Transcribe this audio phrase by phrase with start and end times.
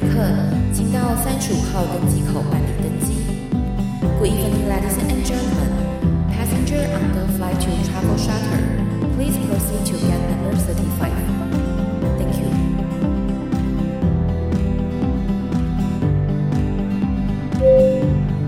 [0.00, 0.22] 客，
[0.72, 3.16] 请到三十五号登机口办理登机。
[4.18, 5.70] Good evening, ladies and gentlemen.
[6.30, 8.62] Passenger on the flight to Travel Charter,
[9.16, 11.12] please proceed to gate number thirty-five.
[12.18, 12.50] Thank you.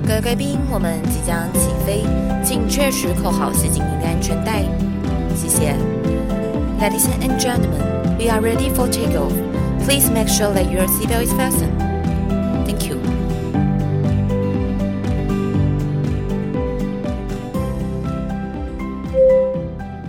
[0.07, 2.05] 各位贵宾，我们即将起飞，
[2.45, 4.63] 请确实扣好系紧您的安全带。
[5.35, 5.75] 谢谢。
[6.81, 9.33] Ladies and gentlemen, we are ready for takeoff.
[9.89, 11.73] Please make sure that your seatbelt is fastened.
[12.67, 12.99] Thank you.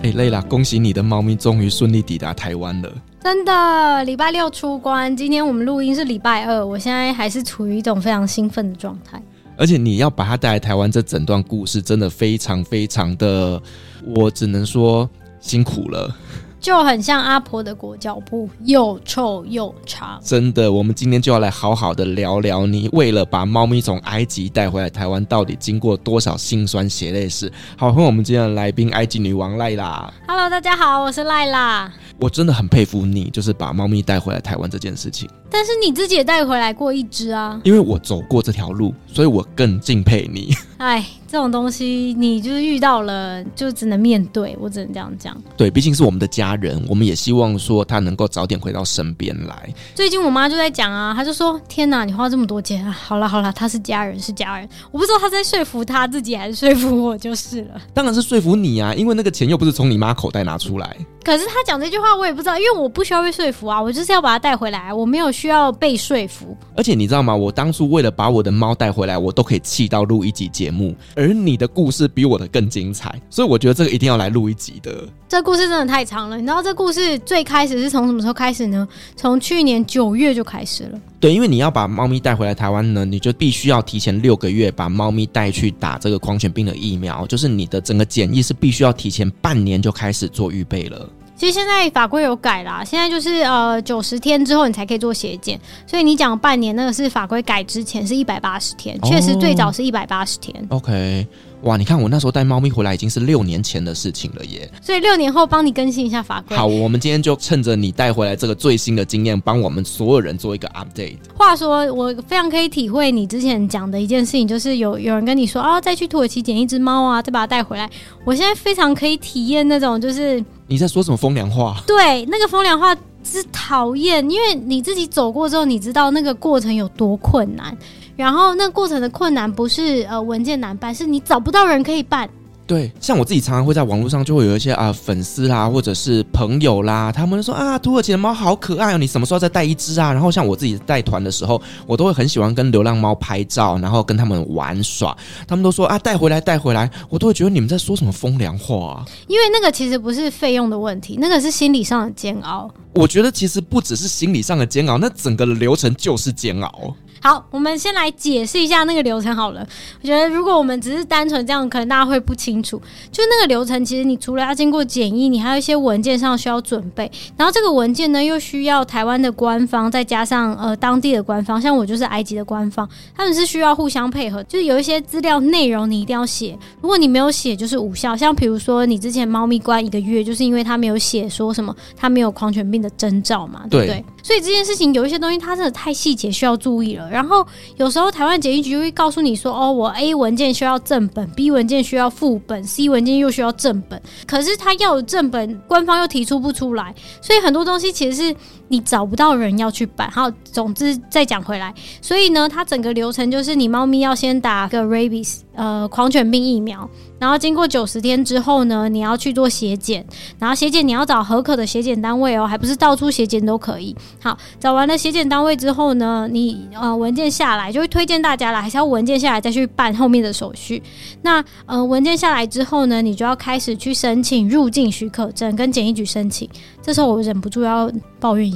[0.03, 2.91] 哎，累了，恭喜你的猫咪终于顺利抵达台湾了！
[3.23, 9.21] 真的，礼拜六出关，今天我们录音是礼拜二，我现在还是处于一种非常兴奋的状态。
[9.55, 13.61] 而且你要把它带来台湾，这整段故事真的非常非常的，
[14.03, 16.13] 我只能说辛苦了。
[16.59, 20.19] 就很像阿婆的裹脚布，又臭又长。
[20.21, 27.51] 真的，我们今天就要来好好的聊聊你为了把猫咪从埃及带回来台湾，到底经过多少辛酸血泪史。
[27.77, 30.13] 好，欢迎我们今天的来宾，埃及女王赖啦。
[30.27, 31.91] Hello，大家好，我是赖啦。
[32.19, 35.29] 我真的很佩服你，就是把猫咪带回来台湾这件事情。
[35.49, 37.59] 但是你自己也带回来过一只啊。
[37.63, 40.53] 因为我走过这条路，所以我更敬佩你。
[40.77, 44.57] 哎，这种东西你就是遇到了，就只能面对。
[44.59, 45.39] 我只能这样讲。
[45.55, 49.69] 对，毕竟是我们的家人，我们也希望说他能够早点回到身边来。
[49.93, 52.91] 最近我妈就在讲啊，她就说：“天哪，你花这么多钱啊！
[52.91, 60.97] 好了好了，他是家人是家人，我不知道他在说服他自己还是说服我就是了。”当然是说服你啊，因为那个钱又不是从你妈口袋拿出来。
[61.23, 66.57] 可是他讲这句话，我也不知道，因为我不需要被说服啊，我就是要把它带回来，我没有需要被说服。
[66.75, 67.35] 而且你知道吗？
[67.35, 75.05] 我当初为了把我的猫带回来，我都可以气到录一集节目，而你的故事比我的更精彩，所以我觉得这个一定要来录一集的。
[75.27, 78.87] 这故事真的太长了，你知道这故事最开始是从什么时候开始呢？
[79.17, 80.99] 从去年九月就开始了。
[81.19, 91.09] 对，因为你要把猫咪带回来台湾呢，你就必须要提前六个月把猫咪带去打这个狂犬病的疫苗，就是你的整个检疫是必须要提前半年就开始做预备了。
[91.39, 95.57] 其实现在法规有改啦，现在就是呃九十天之后你才可以做血检，
[95.87, 100.53] 所以你讲半年那个是法规改之前是一百八十天，确实最早是一百八十天。
[100.69, 100.75] 哦。
[100.75, 101.25] OK。
[101.63, 104.69] 哇，你看我那时候带猫咪回来已经是六年前的事情了耶！
[104.81, 106.55] 所以六年后帮你更新一下法规。
[106.55, 111.17] 好，我们今天就趁着你带回来这个最新的经验，帮我们所有人做一个 update。
[111.37, 117.89] 话说，我非常可以体会你之前讲的一件事情，就是有有人跟你说啊，再去土耳其捡一只猫啊，再把它带回来。
[118.23, 121.81] 我现在非常可以体验那种，就是你在说什么风凉话？
[121.87, 127.75] 对，那个风凉话之讨厌，因为你自己走过之后，你知道那个过程有多困难。
[128.15, 132.29] 然后那过程的困难不是呃文件难办，是你找不到人可以办。
[132.69, 140.13] 对，像我自己常常会在网络上就会有一些啊、呃、粉丝啦，或者是朋友啦，他们说啊土耳其的猫好可爱哦，你什么时候再带一只啊？
[140.13, 145.17] 然后像我自己带团的时候，我都会很喜欢跟流浪猫拍照，然后跟他们玩耍。
[145.47, 149.05] 他们都说啊带回来带回来，我都会觉得你们在说什么风凉话啊？
[149.25, 152.69] 因为那个其实不是费用的问题，那个是心理上的煎熬。
[152.93, 156.95] 我觉得其实不只是心理上的煎熬，那整个流程就是煎熬。
[157.21, 159.65] 好，我们先来解释一下那个流程好了。
[160.01, 162.81] 我觉得如果我们只是单纯这样，可能大家会不清楚。
[163.11, 167.11] 就那个流程，其实你除了要经过检疫，你还有一些文件上需要准备。
[167.35, 174.41] 然后这个文件呢，又需要台湾的官方，再加上呃当地的官方，像我就是埃及的官方，他们是需要互相配合。
[174.43, 178.15] 就是有一些资料内容你一定要写，如果你没有写，就是无效。
[178.15, 183.95] 像比如说你之前猫咪关一个月，就是因为他没有写说什么，他没有狂犬病的征兆嘛，对不对？
[183.97, 184.05] 对。
[184.21, 187.08] 所以这件事情有一些东西它真的太细节，需要注意了。
[187.09, 187.45] 然后
[187.77, 194.01] 有时候台湾检疫局就会告诉你说，哦，我 A 文件需要正本，B 文件需要副本，C 文件又需要正本。
[194.25, 198.35] 可是他要有正本，官方又提出不出来，所以很多东西其实是
[198.69, 200.09] 你找不到人要去办。
[200.09, 206.89] 好，总之再讲回来，所以呢，它整个流程就是你猫咪要先打个 rabies，呃，狂犬病疫苗。
[207.19, 210.05] 然后经过九十天之后呢，你要去做血检，
[210.37, 213.93] 然后血检你要找合可的血检单位哦，还不是到处血检都可以。
[214.21, 220.81] 好，找完了血检单位之后呢，你呃文件下来就会推荐大家啦，还是要文件下来再去办后面的手续。
[221.23, 226.49] 那呃文件下来之后呢，你就要开始去申请入境许可证，跟检疫局申请。
[226.81, 228.49] 这时候我忍不住要抱怨。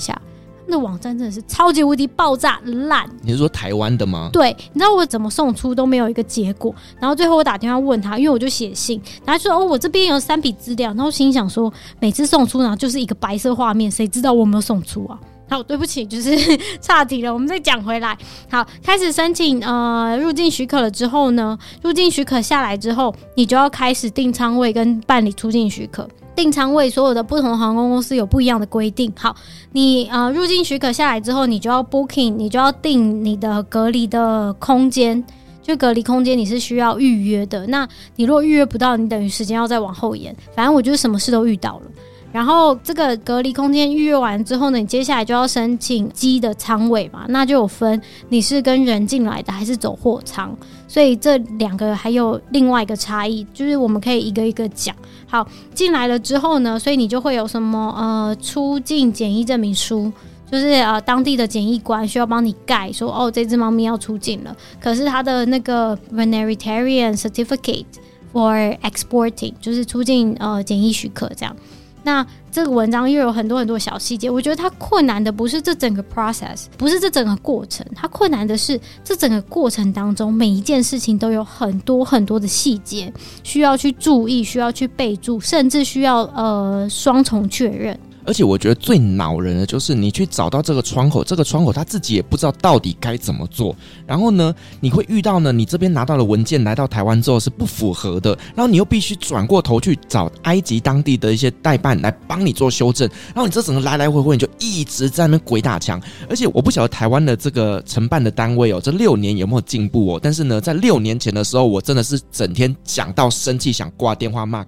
[0.65, 3.07] 那网站真的是超级无敌爆炸烂！
[3.21, 4.29] 你是说台湾的吗？
[4.31, 15.19] 对，你知道我怎么送出都没有一个结果，然后最后我打电话问他，因为我就写信，然后说哦，我这边有三笔资料，然后心想说每次送出然后就是一个白色画面，谁知道我有没有送出啊？
[15.49, 16.31] 好，对不起，就是
[16.79, 18.17] 岔题了，我们再讲回来。
[18.49, 26.07] 好，开始申请呃入境许可了之后呢，入境许可下来之后，你就要开始订仓位跟办理出境许可。
[26.35, 29.11] 订舱位，所有的不同航空公司有不一样的规定。
[29.15, 29.35] 好，
[29.71, 35.23] 你呃入境许可下来之后，你就要 booking，你就要订你的隔离的空间。
[35.61, 37.65] 就隔离空间你是需要预约的。
[37.67, 37.87] 那
[38.17, 40.35] 你如果预约不到，你等于时间要再往后延。
[40.53, 41.85] 反正我就是什么事都遇到了。
[42.33, 50.53] 然后这个隔离空间预约完之后呢，你接下来就要申请机的舱位嘛，那就有分你是跟人进来的还是走货舱。
[50.87, 54.95] 所以这两个还有另外一个差异，就是我们可以一个一个讲。
[55.27, 60.11] 好，进来了之后呢，所以你就会有什么呃出境检疫证明书，
[60.51, 67.85] 就是呃当地的检疫官需要帮你盖说哦这只猫咪要出境了，可是它的那个 veterinarian certificate
[68.31, 71.55] for exporting 就是出境呃检疫许可这样。
[72.03, 83.11] 那这个文章又有很多很多小细节，我觉得它困难的不是这整个 process，不是这整个过程，它困难的是这整个过程当中每一件事情都有很多很多的细节
[83.43, 87.97] 需要去注意，需要去备注，甚至需要呃双重确认。
[88.25, 93.75] 而且我觉得最恼人的就是你去找到这个窗口，这个窗口他自己也不知道到底该怎么做。
[94.05, 103.09] 然后呢，你会遇到呢，你这边拿到的文件来到台湾之后是不符合的，然后你又必须转过头去找埃及当地的一些代办来帮你做修正。
[103.27, 106.01] 然后你这整个来来回回，你就一直在那鬼打墙。
[106.29, 110.19] 而且我不晓得台湾的这个承办的单位哦，这六年有没有进步哦？
[110.21, 114.65] 但是呢，在六年前的时候，我真的是整天讲到生气，想挂电话骂。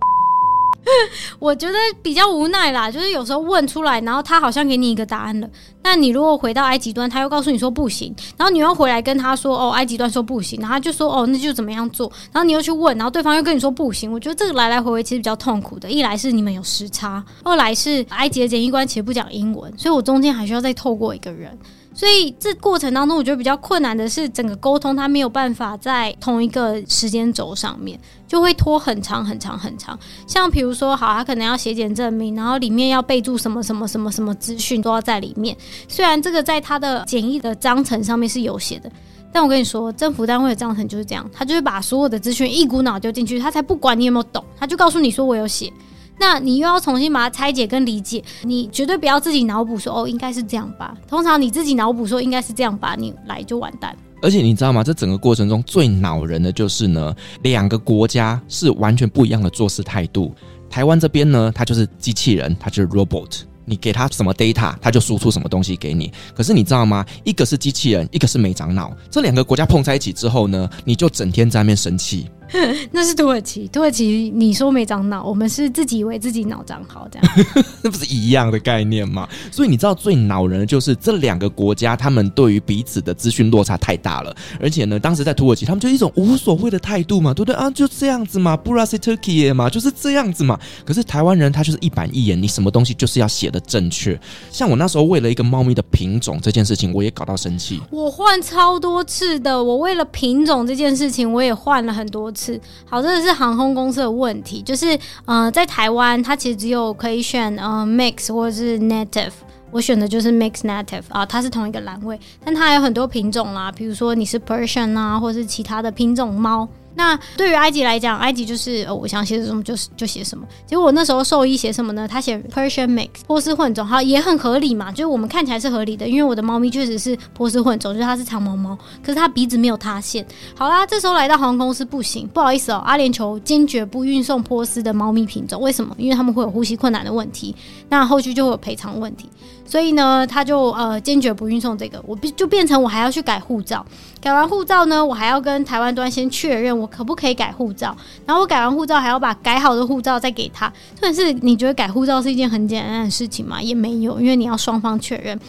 [1.39, 5.49] 我觉得比较无奈啦，就是有时候问出来，然后他好像给你一个答案了。
[5.83, 12.11] 那你如果回到埃及端，他又告诉你说不行，然后你又回来跟他说哦，埃及端说不行，然后他就说哦，那就怎么样做？
[12.31, 14.11] 然后你又去问，然后对方又跟你说不行。
[14.11, 21.57] 我觉得这个来来回回其实比较痛苦的，一来是你们有时差，二来是埃及的检疫官其实不讲英文，所以我中间还需要再透过一个人。
[21.95, 27.97] 所以这过程当中，我觉得比较困难的是整个沟通，它没有办法在同一个时间轴上面，
[28.27, 29.97] 就会拖很长很长很长。
[30.27, 35.55] 像比如说，好，他可能要写检证明，然后里面要备注什么什么什么什么资讯都要在里面。
[35.87, 38.91] 虽然这个在他的简易的章程上面是有写的，
[39.31, 45.71] 但我跟你说，政府单位的章程就是这样，他就是把所有的资讯一股脑丢进去，他才不管你有没有懂，他就告诉你说我有写。
[46.19, 50.95] 那你又要重新把它拆解跟理解，你绝对不要自己脑补说哦，应该是这样吧。
[51.07, 53.95] 通常你自己脑补说应该是这样吧，你来就完蛋。
[54.21, 54.83] 而且你知道吗？
[54.83, 60.33] 这整个过程中最恼人的就是呢，两个国家是完全不一样的做事态度。
[60.69, 63.41] 台湾这边呢，它就是机器人，它就是 robot。
[63.67, 66.11] 你给他什么 data，他就输出什么东西给你。
[66.35, 67.03] 可是你知道吗？
[67.23, 68.95] 一个是机器人，一个是没长脑。
[69.09, 72.29] 这两个国家碰在一起之后呢，你就整天在那边生气。
[72.91, 77.47] 那是土耳其，土耳其你说没长脑，我们是自己以为自己脑长好这样，
[77.81, 79.27] 那不是一样的概念吗？
[79.51, 84.35] 所以你知道最恼人的就是这两个国家，他们对于彼此的资讯落差太大了。
[84.61, 87.69] 而且呢，当时在土耳其，他们就一种无所谓的态度嘛，对不对啊？
[87.71, 90.59] 就这样子嘛，Burası Türkiye 嘛，就是这样子嘛。
[90.85, 94.19] 可是台湾人他就是一板一眼，你什么东西就是要写的正确。
[94.51, 97.81] 像我那时候为了一个猫咪的品种这件事情，我也搞到生气。
[97.91, 102.59] 我换超多次的，我为了品种这件事情，我也换了很多次。
[102.87, 109.31] 好，这个是航空公司的问题，就是呃，在台湾它其实只有可以选呃 mix 或者是 native，
[109.71, 116.67] 我选的就是 mix native 啊，它是同一个栏位，但它还有很多品种啦，比如说你是 Persian 啊，或是其他的品种猫。
[116.95, 120.45] 那对于埃及来讲，埃及就是、我想写什么就是就写什么。
[120.65, 122.07] 结果我那时候兽医写什么呢？
[122.07, 130.25] 他写 Persian mix 波斯混种，好也很合理嘛，就是我们看起来是合理的，因为我的猫咪确实是波斯混种，就是它是长毛猫，可是它鼻子没有塌陷。
[130.55, 135.93] 好啦，这时候来到航空公司不行，不好意思哦，阿联酋坚决不运送波斯的猫咪品种，为什么？
[135.97, 137.55] 因为他们会有呼吸困难的问题，
[137.89, 139.29] 那后续就会有赔偿问题。
[139.65, 143.83] 所以呢，他就呃坚决不运送这个，我就变成我还要去改护照。
[144.21, 147.95] 改完护照呢，我还要跟台湾端先确认我可不可以改护照。
[148.25, 150.71] 然后我改完护照还要把改好的护照再给他。
[150.99, 153.61] 但是你觉得改护照是一件很简单的事情吗？
[153.61, 155.39] 也没有，因为你要双方确认。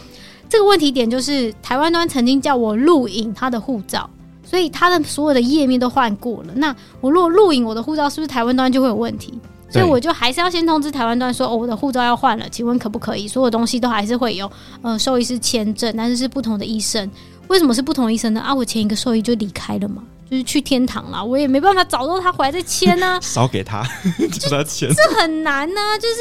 [0.49, 4.09] 这个问题点就是台湾端曾经叫我录影他的护照，
[4.43, 6.53] 所以他的所有的页面都换过了。
[6.55, 9.39] 那我如果录影我的护照，是不是台湾端就会有问题？
[9.69, 13.27] 所以我就还是要先通知台湾端说，哦，我的护照要换了，请问可不可以？
[13.27, 14.49] 所有东西都还是会有，
[14.81, 17.09] 呃，兽医师签证，但是是不同的医生。
[17.49, 18.39] 为什么是不同医生呢？
[18.41, 23.19] 啊，我前一个兽医就离开了嘛，就是去天堂了，我也没办法找到他回来再签呢。
[23.23, 23.83] 少给他，
[24.31, 25.97] 就他签，这很难呢、啊。
[25.97, 26.15] 就是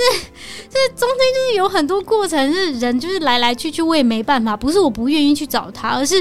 [0.69, 6.21] 这中间就是有很多过程，是人就是来来去去，我也没办法，不是我不愿意去找他，而是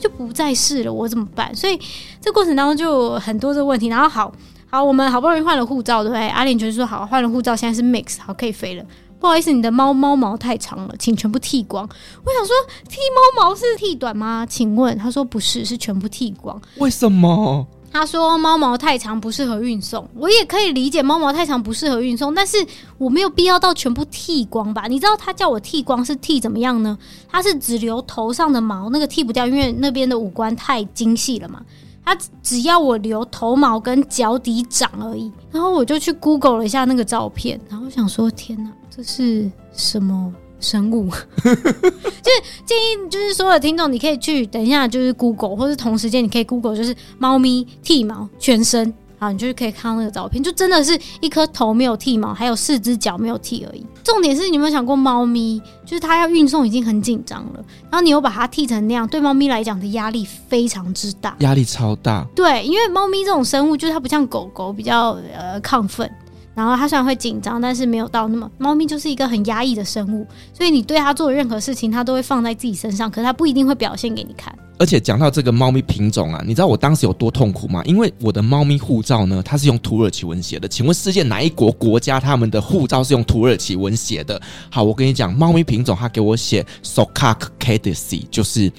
[0.00, 1.54] 就不在世了，我怎么办？
[1.54, 1.78] 所以
[2.20, 3.86] 这过程当中就有很多这个问题。
[3.86, 4.32] 然后好。
[4.74, 6.28] 好，我们好不容易换了护照，对不对？
[6.30, 8.84] 阿联就说好，换了护照，现在是 mix，好，可以飞了。
[9.20, 11.84] 不好意思，你的猫猫毛太长了，请全部剃光。
[11.84, 12.52] 我想说，
[12.88, 14.44] 剃猫毛是剃短吗？
[14.44, 16.60] 请问，他说不是，是全部剃光。
[16.78, 17.64] 为什么？
[17.92, 20.08] 他说猫毛太长不适合运送。
[20.16, 22.56] 我也可以理解猫毛太长不适合运送，但是
[22.98, 24.88] 我没有必要到全部剃光吧？
[24.88, 26.98] 你知道他叫我剃光是剃怎么样呢？
[27.28, 31.62] 他是只留头上的毛，那个剃不掉，因为那边的五官太精细了嘛。
[32.04, 41.08] 他只要我留头毛跟脚底长而已，然后我就去 Google 了一下那个照片，然后我想说天哪，这是什么生物？
[41.42, 48.92] 就是建议，就是所有的听众，你可以去等一下，就是 Google，或是同时间你可以 Google，就是猫咪剃毛全身。
[49.18, 53.86] 好，你就是可以看到那个照片，就真的是一颗头没有剃毛，还有四只脚没有剃而已。
[54.02, 62.26] 重点是，你有没有想过，猫咪就是它要运送已经很紧张了，然后你又把它剃成那样，对猫咪来讲的压力非常之大，压力超大。
[62.34, 66.10] 对，因为猫咪这种生物，就是它不像狗狗比较呃亢奋。
[66.54, 68.50] 然后它虽然会紧张，但是没有到那么。
[68.58, 74.56] 猫咪就是一个很压抑的生物，所以你对它做任何事情，它都会放在自己身上，可是它不一定会表现给你看。
[74.76, 77.80] 而且讲到这个猫咪品种啊，你知道我当时有多痛苦吗？
[77.84, 80.66] 因为我的猫咪护照呢，它是用土耳其文写的。
[80.66, 84.40] 请问世界哪一国国家他们的护照是用土耳其文写的？
[84.70, 88.70] 好，我跟你讲，猫咪品种它给我写 Sokak c a d i s 就是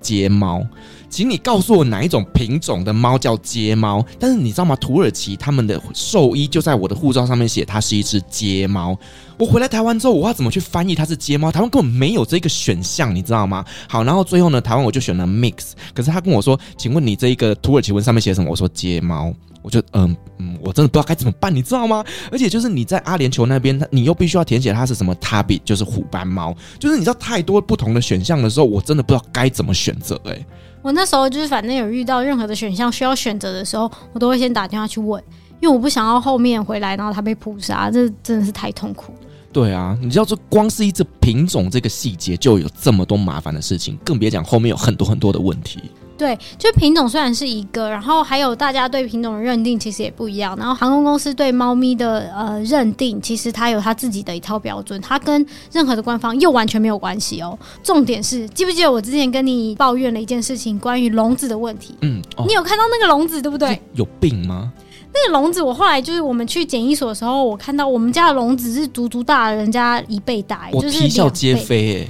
[0.00, 0.64] 街猫。
[1.12, 4.02] 请你告诉我哪一种品种的猫叫街猫？
[4.18, 4.74] 但是你知道吗？
[4.76, 8.98] 土耳其他们的兽医就在我的护照上面写它是一只街猫。
[9.36, 11.52] 我回来台湾之后，我要怎么去翻译它是街猫？
[11.52, 13.62] 台湾根本没有这个选项，你知道吗？
[13.86, 15.72] 好，然后最后呢，台湾我就选了 mix。
[15.92, 18.50] 可是他跟我说，请问你这一个土耳其文上面写什么？
[18.50, 19.34] 我说街猫。
[19.60, 22.02] 我就嗯嗯，我真的不知道该怎么办，你知道吗？
[22.32, 26.52] 而且就是你在阿联酋那边，你又必须要填写它是什么 tabby，就是虎斑猫。
[26.80, 30.20] 就是你知道太多不同的选项的时候，我真的不知道该怎么选择。
[30.24, 30.44] 哎，
[30.82, 35.22] 我那时候就是反正有遇到任何的选项需要选择的时候，我都会先打电话去问，
[35.60, 39.18] 因为我不想要后面回来然后他被扑杀，这真的是太痛苦了。
[39.52, 45.78] 对啊，你知道这光是一只品种这个细节就有这么多麻烦的事情，更别讲后面有很多很多的问题。
[46.22, 50.56] 对，就品种虽然是一个，然后还有大家对品种的认定其实也不一样。
[50.56, 57.58] 然后航空公司对猫咪的呃认定，其实它有它自己的一套标准，它跟任何的官方又完全没有关系哦。
[57.82, 61.96] 重点是，记不记得我之前跟你抱怨了一件事情，关于笼子的问题？
[62.02, 63.82] 嗯，哦、你有看到那个笼子对不对？
[63.94, 64.72] 有病吗？
[65.14, 72.08] 那个笼子，我后来就是我们去检疫所的时候，我看到我们家的笼子是足足大人家一倍大，我就是啼笑皆非哎。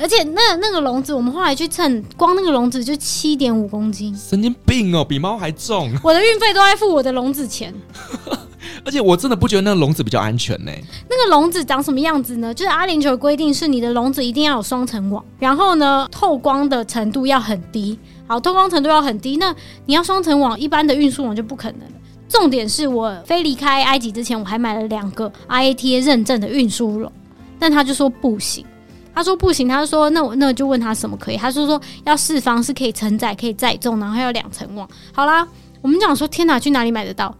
[0.00, 5.92] 而且那那个笼子，我们后来去称，光那个笼子就七点五公斤，神经病哦，比猫还重。
[6.02, 7.74] 我的运费都在付我的笼子钱。
[8.82, 10.72] 而且我真的不觉得那个笼子比较安全呢。
[11.08, 12.52] 那个笼子长什么样子呢？
[12.54, 17.98] 就是阿联酋的规定是，你的笼子一定要有双层网，然后呢，透光的程度要很低。
[18.26, 19.54] 好，透光程度要很低，那
[19.84, 21.94] 你要双层网，一般的运输网就不可能了。
[22.28, 27.12] 重点是我飞离开埃及之前，我还买了两个 IATA 认证的运输笼，
[27.58, 28.64] 但他就说不行。
[29.14, 31.36] 他说不行，他说那我那我就问他什么可以？
[31.36, 34.88] 他说说要四方是可以承载、可以载重，然后还有两层网。
[35.12, 35.46] 好啦，
[35.82, 37.34] 我们讲说天哪，去哪里买得到？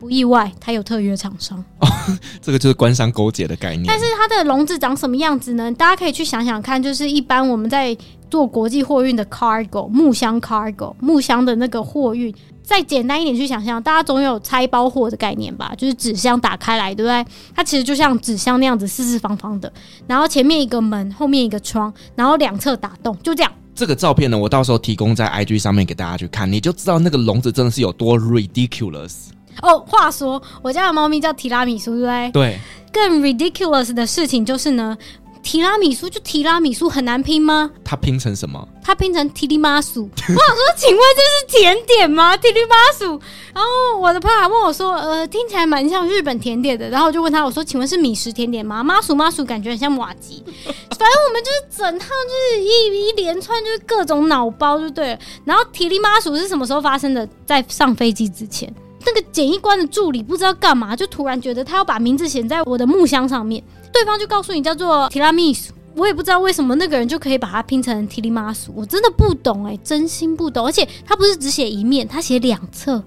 [0.00, 1.62] 哦，不意外，它有特约厂商。
[1.80, 1.88] 哦，
[2.40, 3.84] 这个就是官商勾结的概念。
[3.86, 5.70] 但是它的笼子长什么样子呢？
[5.72, 7.96] 大家可以去想想看，就是一般我们在
[8.30, 12.34] 做国际货运的 cargo 木箱 cargo 木箱的那个货运。
[12.62, 15.74] 再简单一点去想象，大家总有拆包货的概念吧？
[15.76, 17.26] 就是纸箱打开来，对不对？
[17.52, 19.72] 它其实就像纸箱那样子，四四方方的，
[20.06, 23.52] 然后前面一个门，后面一个窗，然后两侧打洞，就这样。
[23.74, 29.30] 这个照片呢，我到时候提供在 IG 上面给大家去看，你就知道那个笼子真的是有多 ridiculous。
[29.62, 32.30] 哦，话说我家的猫咪叫提拉米苏，对不对？
[32.32, 32.58] 对。
[32.92, 34.96] 更 ridiculous 的事情就是呢。
[35.42, 37.70] 提拉米苏就提拉米苏很难拼吗？
[37.82, 38.68] 它拼成什么？
[38.84, 40.02] 它拼成提里玛苏。
[40.12, 42.36] 我想说，请问这是甜点吗？
[42.36, 43.18] 提里玛苏。
[43.54, 46.90] 然后我的朋友还问我说，呃，听起来蛮像日本甜点的。
[46.90, 48.84] 然后我就问他，我说，请问是米食甜点吗？
[48.84, 50.44] 妈苏妈苏感觉很像瓦吉。
[50.44, 55.18] 反正我们就是整趟就是一一连串就是各种脑包就对了。
[55.46, 57.26] 然后提里玛苏是什么时候发生的？
[57.46, 58.70] 在上飞机之前。
[59.04, 63.62] 那个检疫官的助理不知道干嘛，就突然觉得他要把名字写在我的木箱上面。
[63.92, 70.64] 对方就告诉你叫做提拉米苏，我也不知道为什么那个人就可以把它拼成提里马苏，我真的不懂哎、欸，真心不懂。
[70.64, 73.02] 而且他不是只写一面，他写两侧。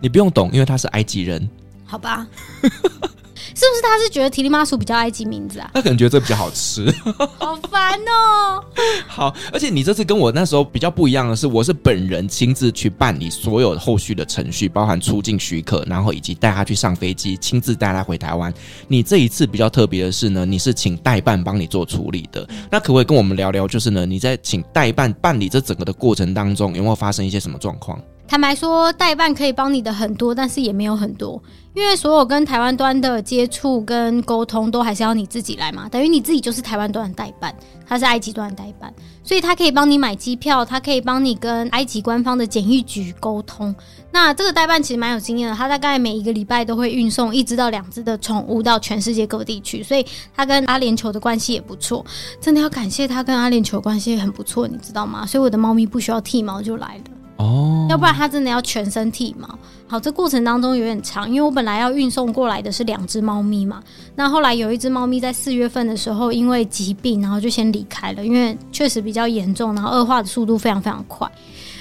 [0.00, 1.48] 你不用懂，因为他是埃及人。
[1.84, 2.26] 好吧。
[3.54, 5.70] 是不是他是觉得提里马苏比较爱记名字啊？
[5.74, 6.92] 他可能觉得这比较好吃。
[7.38, 8.64] 好烦哦。
[9.06, 18.52] 好，而且你这次跟我那时候比较不一样的是，我是本人亲自去办理所有后续的程序，包含出境许可，然后以及带他去上飞机，亲自带他回台湾。
[18.86, 22.46] 你这一次比较特别的是呢，你是请代办帮你做处理的。
[22.70, 28.00] 那可不可以跟我们聊聊，就是呢，你在请代办办理这整个的过程当中，有没有发生一些什么状况？
[28.28, 31.42] 坦白说，代办可以帮你的很多，但是也没有很多，
[31.72, 37.54] 因为所有跟台湾端的接触跟沟通都还是要你自己来嘛，等于你自己就是台湾端的代办，
[37.86, 38.92] 他是埃及端的代办，
[39.24, 43.74] 所以他可以帮你买机票，他可以帮你跟埃及官方的检疫局沟通。
[44.12, 50.04] 那这个代办其实蛮有经验的，他大概每一个礼拜都会运送一只到两只的宠物到全世界各地去，所以
[50.36, 52.04] 他跟阿联酋的关系也不错，
[52.42, 55.24] 真的要感谢他跟阿联酋关系很不错，你知道吗？
[55.24, 57.17] 所以我的猫咪不需要剃毛就来了。
[57.38, 59.48] 哦，要不然它真的要全身剃毛。
[59.86, 63.82] 好，这过程当中有点长，因为我本来要运送过来的是两只猫咪嘛。
[64.14, 71.26] 那后来有一只猫咪在四月份的时候因为疾病，然后就先离开了，因为确实比较严重，然后恶化的速度非常非常快。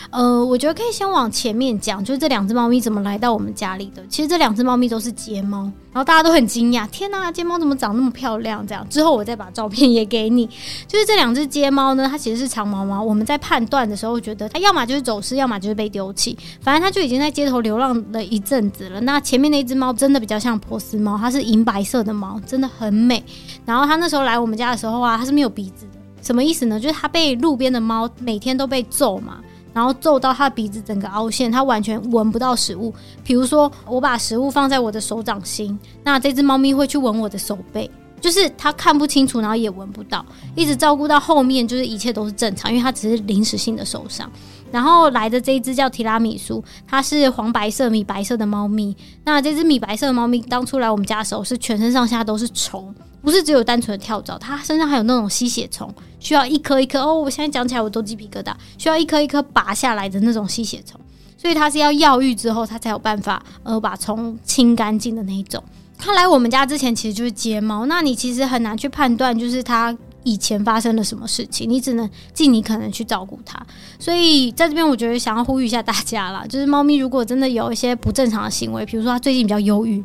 [0.09, 4.01] 呃，我觉得可以先往前面讲，就是这两只猫咪怎么来到我们家里的。
[4.07, 8.65] 其实这两只猫咪都是街猫，然后大家都很惊讶，天呐，街猫怎么长那么漂亮？
[8.65, 10.47] 这样之后我再把照片也给你。
[10.87, 13.03] 就是这两只街猫呢，它其实是长毛猫。
[13.03, 19.01] 我们在判断的时候觉得它要么就是走失，要么就是被丢弃，反正它就已经在街头流浪了一阵子了。
[19.01, 23.21] 那前面那只猫真的比较像波斯猫，它是银白色的猫，真的很美。
[23.65, 26.79] 然后它那时候来我们家的时候啊，它是没有鼻子的，什么意思呢？
[26.79, 29.39] 就是它被路边的猫每天都被揍嘛。
[29.77, 32.91] 然后揍到他鼻子整个凹陷，他完全闻不到食物。
[33.23, 37.87] 比如说，我把食物放在我的手掌心，那这只猫咪会去闻我的手背，
[38.19, 40.25] 就是它看不清楚，然后也闻不到。
[40.55, 44.27] 一直照顾到后面，就是一切都是正常，因为它只是临时性的受伤。
[44.71, 48.97] 然后来的这一只叫提拉米苏，它是黄白色、米白色的猫咪。
[49.25, 52.91] 那这只米白色的猫咪当初来我们家的时候，是全身上下都是虫。
[53.27, 57.13] 不是只有单纯的跳蚤，它身上还有那种吸血虫，需要一颗一颗哦。
[57.13, 60.97] 我现在讲起来我都鸡皮疙瘩，需要一颗一颗拔下来的那种吸血虫，
[61.37, 65.61] 所以它是要药浴之后，它才有办法呃把虫清干净的那一种。
[65.97, 73.61] 它来我们家之前其实就是街猫，那你其实很难去判断就是它以前发生了什么事情，你只能尽你可能去照顾它。
[73.99, 80.01] 所以在这边，我觉得想要呼吁一下大家啦，就是猫咪如果真的有一些不正常的行为，比如说它最近比较忧郁。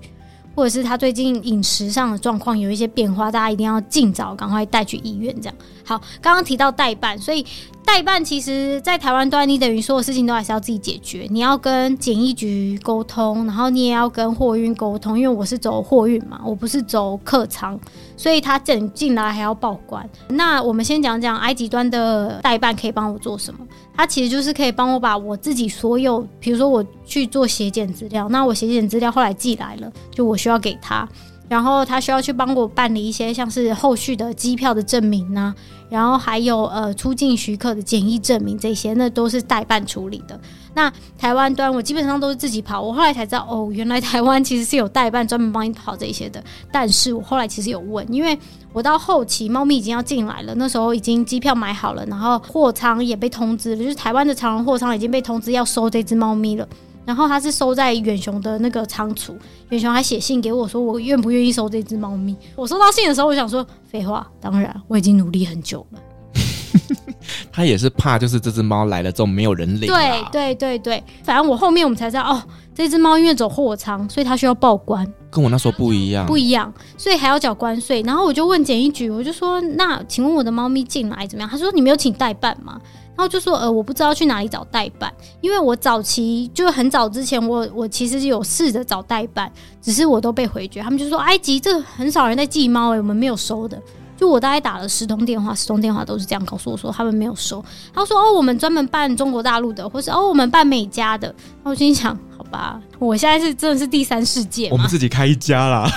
[0.54, 5.34] 或者是他最近饮食上的状况有一些变化，大家一定要尽早赶快带去医院。
[5.40, 7.44] 这样好，刚刚提到代办，所以。
[7.84, 11.26] 代办其实，在台湾端，你等于所有事情都还是要自己解决。
[11.30, 17.78] 你要跟检疫局沟通，然后你也要跟货运沟通，因为我是走货运嘛，我不是走客舱，
[18.16, 20.08] 所以他整进来还要报关。
[20.28, 23.60] 那我们先讲讲埃及端的代办可以帮我做什么？
[23.94, 31.06] 他其实就是可以帮我把我自己所有，比如说我去做血检资料，那我血检资料后来寄来了，就我需要给他。
[31.48, 35.54] 然后他需要去帮我办理一些像是后续的机票的证明呢、
[35.92, 40.40] 然后还有呃出境许可的检疫证明这些，那都是代办处理的。
[40.72, 46.42] 那台湾端我基本上都是自己跑，我后来才知道哦，原来台湾其实是有代办专门帮你跑这些的。
[46.72, 48.38] 但是我后来其实有问，因为
[48.72, 56.66] 我到后期猫咪已经要进来了，那时候已经机票买好了，然后货仓也被通知了，就是台湾的长荣货仓已经被通知要收这只猫咪了。
[57.04, 59.36] 然后他是收在远雄的那个仓储，
[59.70, 62.36] 远雄还写信给我说，我愿不愿意收这只猫咪。
[62.54, 66.00] 我收到信的时候，我想说废话，当然我已经努力很久了。
[67.52, 69.86] 他也是怕，就是这只猫来了之后没有人领。
[69.86, 72.42] 对对对对，反正我后面我们才知道，哦，
[72.74, 78.00] 这只猫因为走货仓，所以它需要报关，跟我那时候不一样，不一样，所以还要缴关税。
[78.02, 81.50] 然后我就问检疫局，我就说，那请问我的猫咪进来怎么样？
[81.50, 82.80] 他说你没有请代办吗？
[83.14, 90.80] 然后就说，呃，我不知道去哪里找代办，因为我早期就很早之前我，我其实有试着找代办，只是我都被回绝。
[90.80, 93.80] 他们就说，埃及这很少人在寄猫，欸，我们没有收的。
[94.16, 97.64] 就我大概打了十通电话，十通电话都是这样告诉我说他们没有收。
[97.92, 101.26] 他说，哦，我们专门办中国大陆的，或是哦，我们办美加的。
[101.28, 105.90] 然后我心想，好吧，我现在是真的是第三世界，我们自己开一家啦。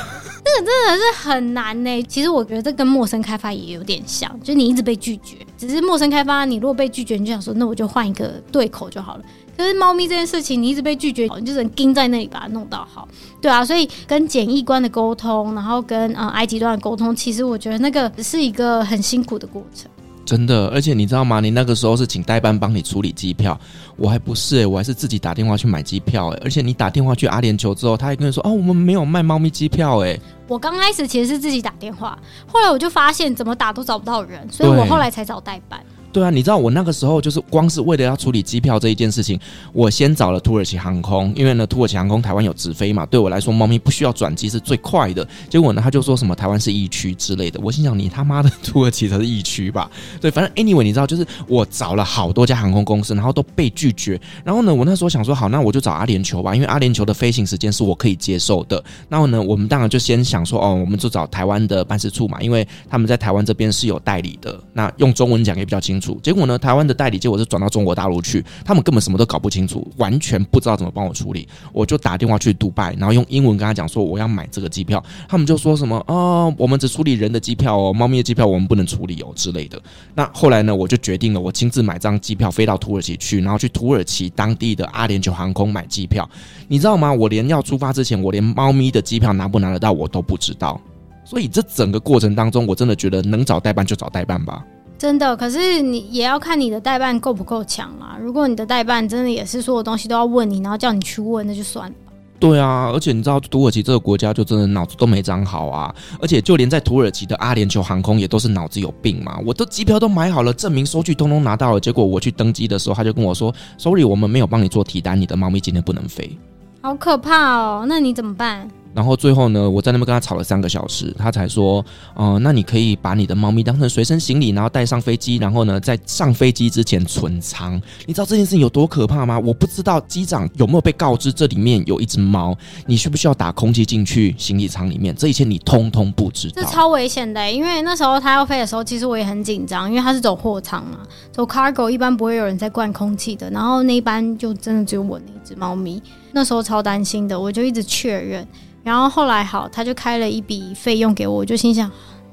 [0.45, 2.03] 这个真的是很难呢。
[2.03, 9.23] 其实我觉得这跟陌生开发也有点像，就你一直被拒绝，只是陌生开发，你如果被拒绝，你就想说，那我就换一个对口就好了。
[9.57, 13.07] 可是猫咪这件事情，你一直被拒绝，你就只能盯在那里把它弄到好，
[13.41, 13.65] 对啊。
[13.65, 19.89] 所以跟检疫官的沟通，然后跟呃埃及端的沟通，其实我觉得那个是一个很辛苦的过程。
[20.25, 21.39] 真的，而且你知道吗？
[21.39, 23.57] 你那个时候是请代班帮你处理机票，
[23.95, 26.41] 我还不是诶、欸，我还是自己打电话去买机票诶、欸。
[26.43, 30.21] 而且你打电话去阿联酋之后，他还跟你说哦，我们没有卖猫咪机票诶、欸。
[30.47, 35.79] 我刚开始其实是自己打电话，后来我就发现怎么打都找不到人，所以我后来才找代办。
[36.15, 39.37] 对啊，你知道我那个时候就是光是为了要处理机票这一件事情，
[39.73, 45.27] 我先找了土耳其航空，因为呢土耳其航空台湾有直飞嘛，对我来说猫咪不需要转机是最快的。
[45.49, 49.91] 结果呢他就说什么台湾是疫区之类的，我心想你他妈的土耳其才是疫区吧？
[50.21, 54.17] 对，反正 anyway 你知道就是我找了好多家航空公司，然后都被拒绝。
[54.45, 58.81] 然后呢我那时候想说好，那我就找阿联酋吧，因为阿联酋的飞行时间是我可以接受的。
[59.09, 66.04] 然后呢我们当然就先想说哦，我们就找台湾的办事处嘛，因为他们在台湾这边是有代理的，那用中文讲也比较清楚。
[66.21, 71.47] 结果呢台湾的代理，结果是转到中国大陆去，他们根本什么都搞不清楚，完全不知道怎么帮我处理。
[71.71, 79.81] 我就打电话去杜拜，然后用英文跟他讲说我要买这个机票，他们就说什么哦，我们只处理人的机票哦，猫咪的机票我们不能处理哦之类的。
[80.13, 86.29] 那后来呢，我就决定了，我亲自买张机票飞到土耳其去，然后去土耳其当地的阿联酋航空买机票。
[86.67, 87.11] 你知道吗？
[87.11, 90.79] 我连要出发之前，我连猫咪的机票拿不拿得到我都不知道。
[91.23, 94.63] 所以这整个过程当中，我真的觉得能找代办就找代办吧。
[94.97, 98.17] 真的，可是你也要看你的代办够不够强啊。
[98.19, 101.95] 如果你的代办真的也是所有东西都要问你，然后叫你去问，那就算了。
[102.37, 109.39] 对啊，而且你知道土耳其这个国家就真的脑子都没长好啊，而且就连在土耳其的阿联酋航空也都是脑子有病嘛。
[109.45, 116.37] 我的机票都买好了，证明收据通通拿到了，结果我去登机的时候，他就跟我说：“Sorry，我们没有帮你做提单，你的猫咪今天不能飞。”
[116.81, 117.85] 好可怕哦！
[117.87, 118.67] 那你怎么办？
[118.95, 127.79] 然后最后呢，我在那边跟他吵了三个小时，他才说，呃，那你可以把你的猫咪当成随身行李，然后带上飞机，然后呢，在上飞机之前存仓。
[128.05, 129.37] 你知道这件事情有多可怕吗？
[129.37, 135.13] 我不知道机长有没有被告知这里面有一只猫，你需不需要打空气进去行李舱里面？
[135.13, 136.61] 这一切你通通不知道。
[136.61, 140.99] 这超危险的，因为那时候他要飞的时候，其实我也很紧张，因为他是走货舱嘛，
[141.33, 148.47] 走 cargo 一般不会有人在灌空气的，然后那一班就真的只有我那一只猫咪，那时候超担心的，我就一直确认。
[148.85, 151.89] 然后后来好，他就开了一笔费用给我，我就心想，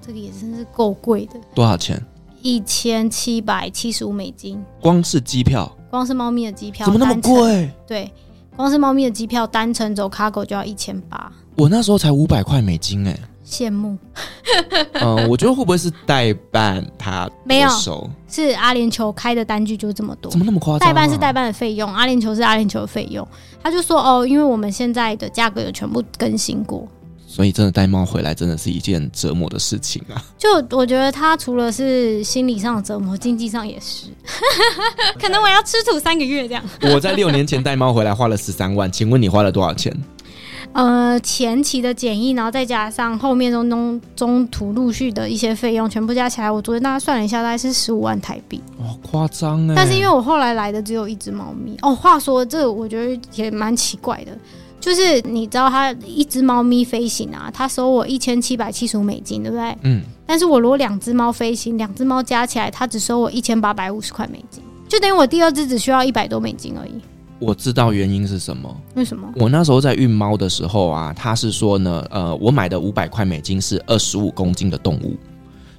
[0.06, 1.40] 这个也真是够贵的。
[1.54, 1.98] 多少钱？
[2.42, 4.62] 一千七百七十五美金。
[4.78, 5.74] 光是机票？
[5.88, 6.84] 光是猫咪的机票？
[6.84, 7.70] 怎么那么贵？
[7.86, 8.12] 对，
[8.54, 11.32] 光是猫咪的机票单程走 cargo 就要一千八。
[11.56, 13.18] 我那时候才五百块美金哎。
[13.44, 13.98] 羡慕，
[14.94, 17.68] 嗯，我觉得会不会是代办他没有，
[18.28, 20.88] 是阿联酋开的单据就这么多，怎么那么夸张？
[20.88, 23.26] 代办是代办的费用，阿联酋是阿联酋的费用。
[23.62, 26.86] 他就说哦，因为我们现在的价格有全部更新过，
[27.26, 30.22] 所以真的带猫回来真的是一件折磨的事情啊。
[30.38, 34.06] 就我觉得他除了是心理上的折磨，经济上也是，
[35.20, 36.64] 可能我要吃土三个月这样。
[36.82, 39.94] 我在六年前带猫回来花了十三万，请问你花了多少钱？
[40.72, 48.62] 呃，前期的检疫，然后再加上后面中中中途陆续的一些费用，全部加起来，我昨天大概算了一下，大概是十五万台币。
[48.78, 49.74] 哦，夸张哎！
[49.76, 51.94] 但是因为我后来来的只有一只猫咪哦。
[51.94, 54.32] 话说这个我觉得也蛮奇怪的，
[54.80, 59.76] 就是你知道，它一只猫咪飞行啊，它收我一千七百七十五美金，对不对？
[59.82, 60.02] 嗯。
[60.24, 66.92] 但是我如果两只猫飞行，两只猫加起来，它只收我一千八百五十块美金，就等于我第二只只需要一百多美金而已。
[67.42, 68.74] 我知道原因是什么？
[68.94, 69.28] 为什么？
[69.36, 75.16] 我那时候在运猫的时候啊，他是说呢，呃，我买的五百块美金是二十五公斤的动物，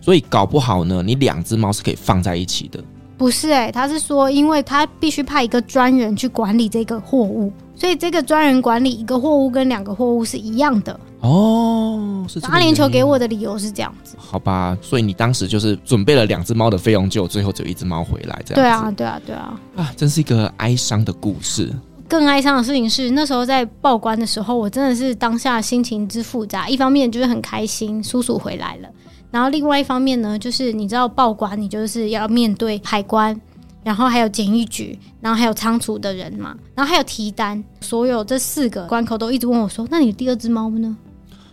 [0.01, 2.83] 所以搞不好呢，你两只猫是可以放在一起的。
[3.17, 10.99] 不是哎、欸，他是说，因为他必须派一个专人去管理这个货物，所以这个专人管理一个货物跟两个货物是一样的。
[11.23, 14.17] 哦，是阿联酋给我的理由是这样子。
[14.19, 18.55] 好吧，所以你当时就是准备了两只猫的费用，就最后只有一只猫回来，这样子。
[18.55, 19.59] 对啊，对啊，对啊。
[19.77, 21.71] 啊，真是一个哀伤的故事。
[22.09, 26.67] 更哀伤的事情是，那时候在报关的时候，我真的是当下心情之复杂。
[26.67, 28.89] 一方面就是很开心，叔叔回来了。
[29.31, 33.39] 然后另外一方面呢，就是你知道报关，你就是要面对海关，
[33.81, 40.95] 然后还有检疫局，然后还有仓储的人嘛，然后还有提单，所有这四个关口都一直问我说：“那你第二只猫呢？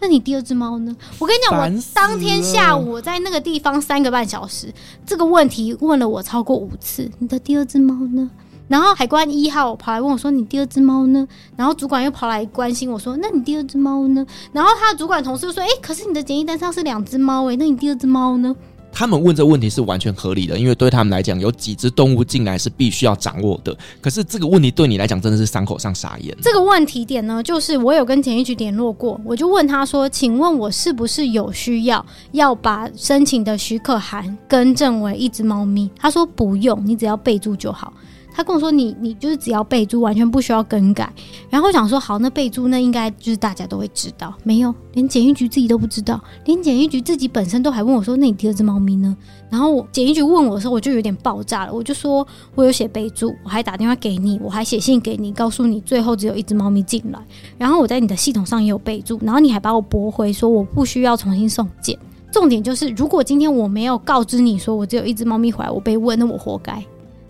[0.01, 4.73] 那你第二只猫呢？”我跟你讲，我当天下午我在那个地方三个半小时，
[5.07, 8.31] 这个问题问了我超过五次：“你的第二只猫呢？”
[8.69, 18.55] 然后海关一号跑来问我说：“你第二只猫呢？”然后主管又跑来关心我说：“那你第二只猫呢？”然后他的主管同事就说：“哎，可是你的检疫单上是两只猫诶，那你第二只猫呢？”
[18.93, 23.77] 他们问这个问题是完全合理的，因为对他们来讲，有几只动物进来是必须要掌握的。
[24.01, 26.37] 可是这个问题对你来讲真的是伤口上撒盐。
[26.43, 37.93] 这个问题点呢，就是我有跟检疫局联络过，我就问他说：“请问我是不是有需要要把申请的许可函更正为一只猫咪？”他说：“不用，你只要备注就好。”
[38.41, 41.13] 他跟我说：“你你就是只要备注，完全不需要更改。”
[41.51, 49.15] 然后我想说：“好，那备注那应该就是大家都会知道。”没有，连检疫局自己都不知道，连检疫局自己本身都还问我说：“那你第二只猫咪呢？”
[49.51, 51.75] 然后检疫局问我的时候，我就有点爆炸了。
[51.75, 52.27] 我就说
[52.57, 57.19] ：“我有写备注，我还打电话给你，我还写信给你，告诉你最后只有一只猫咪进来。
[57.59, 61.95] 然后我在你的系统上也有备注，然后你还把我驳回说我不需要重新送检。
[62.33, 66.83] 重点就是，如果今天我没有告知你说我只有一只猫咪回来，我被问，那我活该。”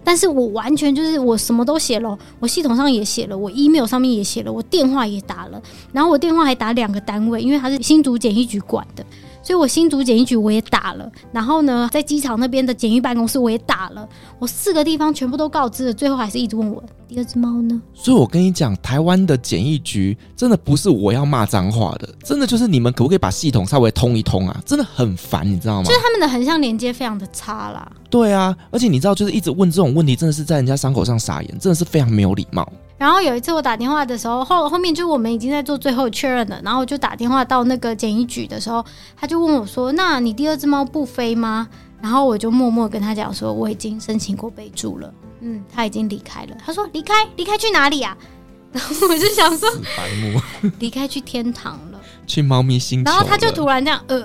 [0.02, 9.04] 但是我完全就是我什么都写了，我系统上也写了，我 email 上面也写了，我电话也打了，然后我电话还打两个单位，因为他是新竹检疫局管的。
[9.50, 14.08] 所以我新竹检疫局我也打了，然后呢，在机场那边的检疫办公室我也打了，
[14.38, 17.82] 我四个地方全部都告知了，最后还是一直问我第二只猫呢。
[17.92, 24.56] 所以我跟你讲，台湾的检疫局真的不是我要骂脏话的，真的就是你们可不可以把系统稍微通一通啊？
[24.64, 25.82] 真的很烦，你知道吗？
[25.82, 27.90] 就是他们的横向连接非常的差啦。
[28.08, 32.72] 对啊，而且你知道，就是一直问这种问题，真的是在人家伤口上撒盐，真的是非常没有礼貌。
[33.00, 38.84] 然后有一次我打电话的时候，后后面就我们已经在做最后确认了，然后我就打电话到那个检疫局的时候，
[39.16, 41.66] 他就问我说：“那你第二只猫不飞吗？”
[42.02, 45.10] 然后我就默默跟他讲说：“我已经申请过备注了，
[45.40, 47.14] 嗯，他已经离开了。”他说：“离开？
[47.36, 48.14] 离开去哪里啊？”
[48.70, 50.38] 然后我就想说：“白目，
[50.78, 54.24] 离开去天堂了，去猫咪星球。”然后他就突然这样，呃，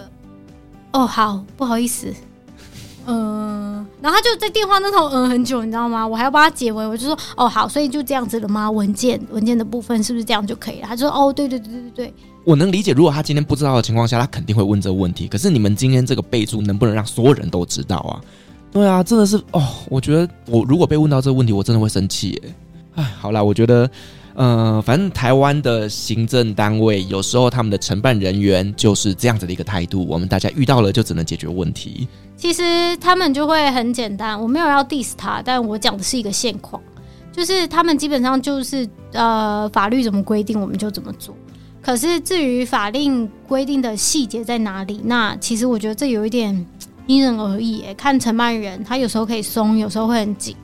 [0.91, 2.13] 哦，好，不好意思。
[3.07, 3.74] 嗯，
[4.05, 6.05] 然后他就在电话那头嗯很久，你知道吗？
[6.05, 8.69] 我还要帮他解围，我就说哦好，所以就这样子了吗？
[8.69, 10.85] 文件文件的部分是不是这样就可以了？
[10.87, 12.13] 他就说哦对对对对对，
[12.43, 15.27] 我能理解，如果他今天不知道的情况下，他肯定会问这个问题。
[15.27, 18.21] 可是你们今天这个备注能不能让所有人都知道啊？
[18.71, 22.41] 对啊，真的是哦，我觉得我如果被问到这个问题，我真的会生气耶。
[22.93, 23.89] 哎，好啦，我觉得。
[24.37, 32.05] 呃，反正台湾的行政单位有时候他们的承办人员就是这样子的一个态度，我们大家遇到了就只能解决问题。
[32.37, 36.81] 其实他们就会很简单，我没有要 diss 他，但我讲的是一个现况，
[37.31, 41.35] 就是他们基本上就是呃法律怎么规定我们就怎么做。
[41.81, 46.65] 可是至于法令规定的细节在哪里，那其实我觉得这有一点
[47.07, 50.55] 因人而异，看承办人他有时候可以松，有时候会很紧。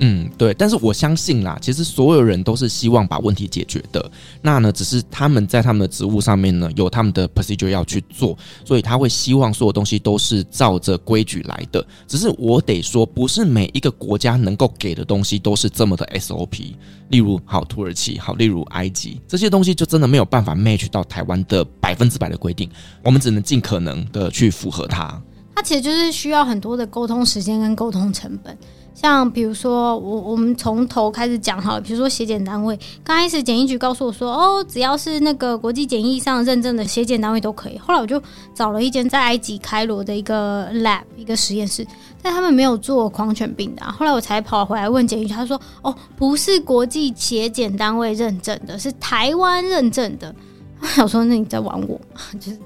[0.00, 4.10] 嗯，对，但是我相信啦，其实所有人都是希望把问题解决的。
[4.40, 11.84] 那呢，只是他们在他们的职务上面呢，有他们的 procedure 要去做，所以他会希望所有东西都是照着规矩来的。
[12.06, 16.74] 只是我得说，不是每一个国家能够给的东西都是这么的 SOP。
[17.08, 22.70] 例如，好土耳其，好，例如埃及，这些东西就真的没有办法 match 到台湾的百分之百的规定，
[23.02, 25.20] 我们只能尽可能的去符合它。
[25.56, 28.56] 它其实就是需要很多的沟通时间跟沟通成本。
[29.00, 37.78] 像比如说，我我们从头开始讲好了，比如说血检单位，刚开始检疫局告诉我说，哦，只要是那个国际检疫上认证的血检单位都可以。
[37.78, 38.20] 后来我就
[38.52, 41.86] 找了一间在埃及开罗的一个 lab 一个实验室，
[42.20, 43.94] 但他们没有做狂犬病的啊。
[43.96, 50.34] 后来我才跑回来问检疫局，他说，哦，不是国际血检单位认证的，是台湾认证的。
[51.00, 52.00] 我说，那你在玩我？
[52.40, 52.58] 就是，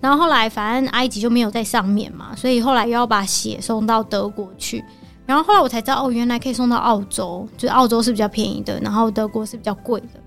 [0.00, 4.84] 然后后来反正埃及就没有在上面嘛，所以后来又要把血送到德国去。
[5.30, 10.20] 然后后来我才知道，哦，原来可以送到澳洲，就是澳洲是比较便宜的，然后德国是比较贵的。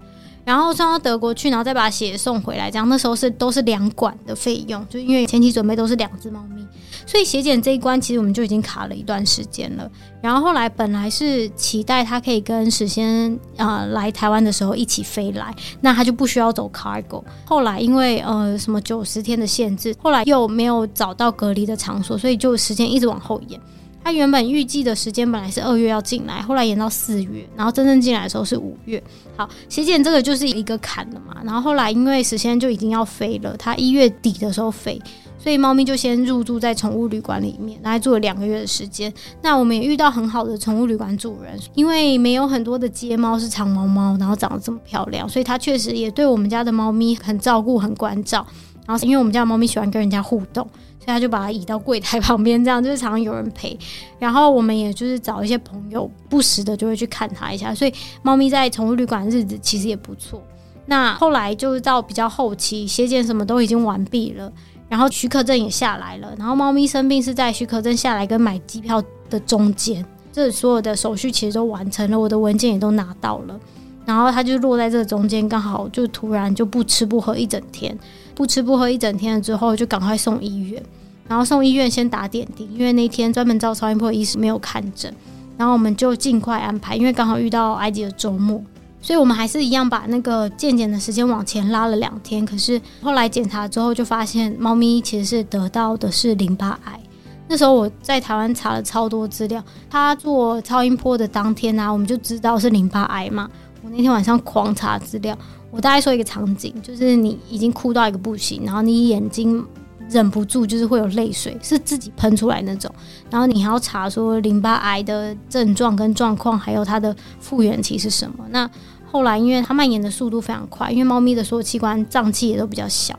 [0.46, 6.66] 然后送到德国去，然后再把血送回来，这样那时候是都是两管的费用，就因为前期准备都是两只猫咪，
[7.06, 9.92] 所以血检这一关其实我们就已经卡了一段时间了。
[10.22, 17.22] 然后后来本来是期待他可以跟史先呃来台湾的时候一起飞来，那他就不需要走 cargo。
[17.46, 23.60] 后来因为呃什么九十天的限制，后来又没有找到隔离的场所，所以就时间一直往后延。
[24.04, 29.02] 他原本预计的时间本来是二月要进来，后来延到四月，然后真正进来的时候是五月。
[29.38, 31.38] 好，血检这个就是一个坎了嘛。
[31.44, 35.02] 然后后来因为时间就已经要飞了，他一月底的时候飞，
[35.39, 39.12] 所以猫咪就先入住在宠物旅馆里面，然后住了两个月的时间。
[39.42, 48.46] 那我们也遇到很好的宠物旅馆主人，因为没有很多的街猫是长毛猫，然后长得这么漂亮，所以他确实也对我们家的猫咪很照顾、很关照。
[48.86, 50.68] 然后因为我们家的猫咪喜欢跟人家互动。
[51.04, 53.78] 所以他就把它移到柜台旁边，这样就是常常有人陪。
[54.18, 57.76] 然后我们也就是找一些朋友，不时的就会去看它一下。
[57.76, 60.42] 所以猫咪在宠物旅馆日子其实也不错。
[60.86, 64.52] 那后来就是到比较后期，血检什么都已经完毕了，
[64.88, 66.34] 然后许可证也下来了。
[66.38, 73.60] 然后猫咪生病是在许可证下来跟买机票的中间，这所有的手续其实都完成了，我的文件也都拿到了。
[74.06, 77.98] 然后它就落在这中间，刚好就突然就不吃不喝一整天。
[78.36, 80.82] 不吃不喝一整天了之后，就赶快送医院。
[81.26, 85.12] 然后送医院先打点滴，因为那天专门照超音波的医师没有看诊，
[85.58, 88.62] 然后我们就尽快安排，因为刚好遇到埃及的周末，
[89.02, 92.46] 所以我们还是一样把那个健检的时间往前拉了两天。
[92.46, 97.00] 可是后来检查之后就发现，猫咪其实是得到的是淋巴癌。
[97.48, 103.50] 那时候我在台湾查了超多资料，他做超音波的当天啊，我们就知道是淋巴癌嘛。
[103.84, 105.38] 我那天晚上狂查资料，
[105.69, 109.63] 我大概说一个场景，就是你已经哭到一个不行，然后你眼睛
[110.10, 112.89] 忍不住就是会有泪水，是自己喷出来那种，
[113.30, 118.46] 然后你还要查说淋巴癌的症状跟状况，还有它的复原期是什么。
[118.50, 118.69] 那
[119.12, 123.17] 后来因为它蔓延的速度非常快，因为猫咪的所有器官脏器也都比较小，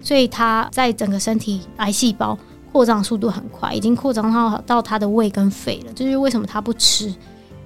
[0.00, 2.36] 所以它在整个身体癌细胞。
[2.70, 5.92] 扩张速度很快，已经扩张到到它的胃跟肺了。
[5.94, 7.12] 就是为什么它不吃，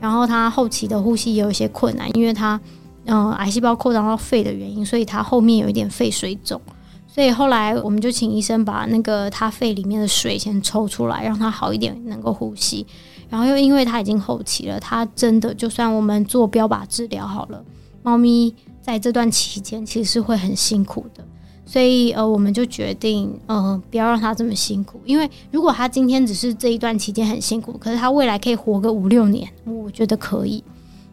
[0.02, 2.60] 然后他后期的呼吸也有一些困难，因为他
[3.04, 6.60] 嗯、癌细胞扩张到肺的原因，所以他后面有一点肺水肿。
[7.06, 12.84] 所以后来我们就请医生把那个他肺里面的水先抽出来，让他好一点能够呼吸。
[13.28, 17.64] 然后又因为他已经后期了，他真的就算我们做标靶治疗好了，
[18.02, 21.24] 猫咪在这段期间其实是会很辛苦的。
[21.72, 25.00] 所以，呃，我们就决定，呃，不要让他这么辛苦。
[25.06, 30.62] 因为如果他今天只是这一段期间很辛苦，可是他未来可以活个五六年，我觉得可以。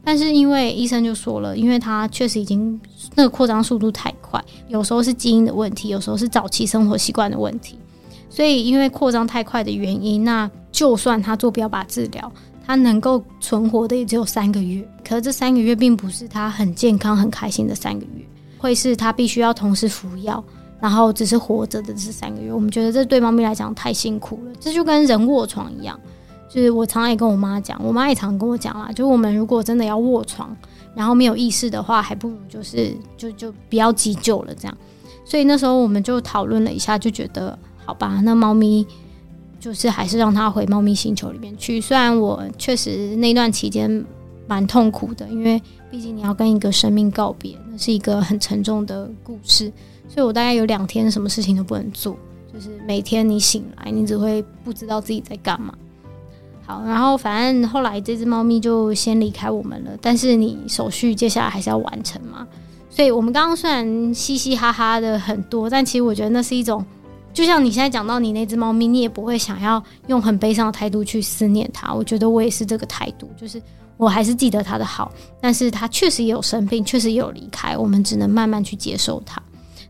[0.04, 2.78] 但是因为医生就说了，因为他确实已经
[3.15, 7.78] 那个扩张速度太快，有时候是基因的问题，有时候是早期生活习惯的问题。
[8.30, 12.30] 所以因为扩张太快的原因，那就算他做标靶治疗，
[12.67, 14.86] 他能够存活的也只有三个月。
[15.08, 18.26] 可是这三个月并不是他很健康、很开心的三个月。
[18.60, 20.43] 会是他必须要同时服药，
[20.80, 24.52] 然后只是活着的这三个月，我们觉得这对猫咪来讲太辛苦了。
[24.60, 26.00] 这就跟人卧床一样，
[26.48, 30.56] 就是我常常也跟我妈讲，我妈也常跟我讲啦，就我们如果真的要卧床，
[30.93, 34.78] 然后没有意识的话，还不如就是就就不要急救了这样。
[35.24, 38.86] 所以那时候我们就讨论了一下，就觉得好吧，那猫咪
[39.60, 41.80] 就是还是让它回猫咪星球里面去。
[41.80, 44.04] 虽然我确实那段期间
[44.50, 45.62] 蛮痛苦的，因为。
[45.92, 49.74] 毕竟你要跟一个生命告别，那是一个很沉重的故事，
[50.08, 52.16] 所以我大概有两天什么事情都不能做，
[52.54, 55.74] 就是每天你醒来，你只会不知道自己在干嘛。
[56.64, 62.48] 好，然后反正后来这只猫咪就先离开我们了，但是你手续接下来还是要完成嘛。
[62.88, 66.86] 所以我们刚刚虽然嘻嘻哈哈的很多，但其实我觉得那是一种，
[67.34, 71.92] 就像你现在讲到你那只猫咪，你也不会想要用很悲伤的态度去思念它。
[71.92, 73.60] 我觉得我也是这个态度，就是。
[74.00, 79.42] 我还是记得他的好，但是他确实也有生病，确实也有离开，我们只能慢慢去接受他。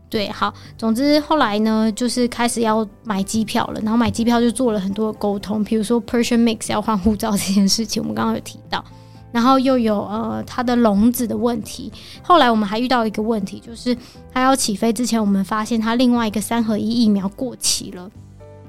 [0.08, 8.84] 对，好，总之后来呢，就是开始要买机票了，然后买机票就做了很多的沟通，比如说 Persian Mix 要换护照这件事情，我们刚刚有提到，
[9.30, 13.96] 然后又有呃他的笼子的问题，后来我们还遇到一个问题，就是
[14.34, 18.10] 他要起飞之前，我们发现他另外一个三合一疫苗过期了。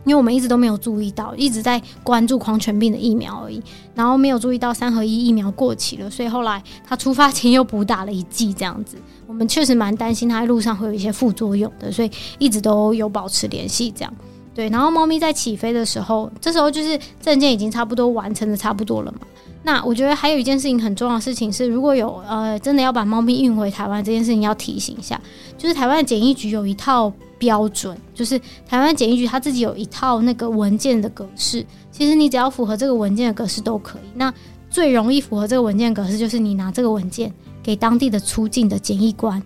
[0.04, 3.62] 因为我们一直都没有注意到，一直在关注狂犬病的疫苗而已，
[3.94, 14.14] 然后没有注意到三合一疫苗过期了，所以后来他出发前又补打了一剂，这样子，我们确实蛮担心他在路上会有一些副作用的，所以一直都有保持联系，这样。
[14.54, 19.20] 对，然后猫咪在起飞的时候，这时候就是证件已经差不多完成的差不多了嘛。
[19.64, 25.22] 那我觉得还有一件事情很重要的事情是，如果有呃真的要把猫咪运回台湾这件事情要提醒一下，
[25.58, 34.08] 就是台湾的检疫局有一套标准，就是台湾检疫局他自己有一套那个文件的格式，其实你只要符合这个文件的格式都可以。
[34.14, 34.32] 那
[34.70, 39.42] 最容易符合这个文件格式，就是你拿这个文件给当地的出境的检疫官，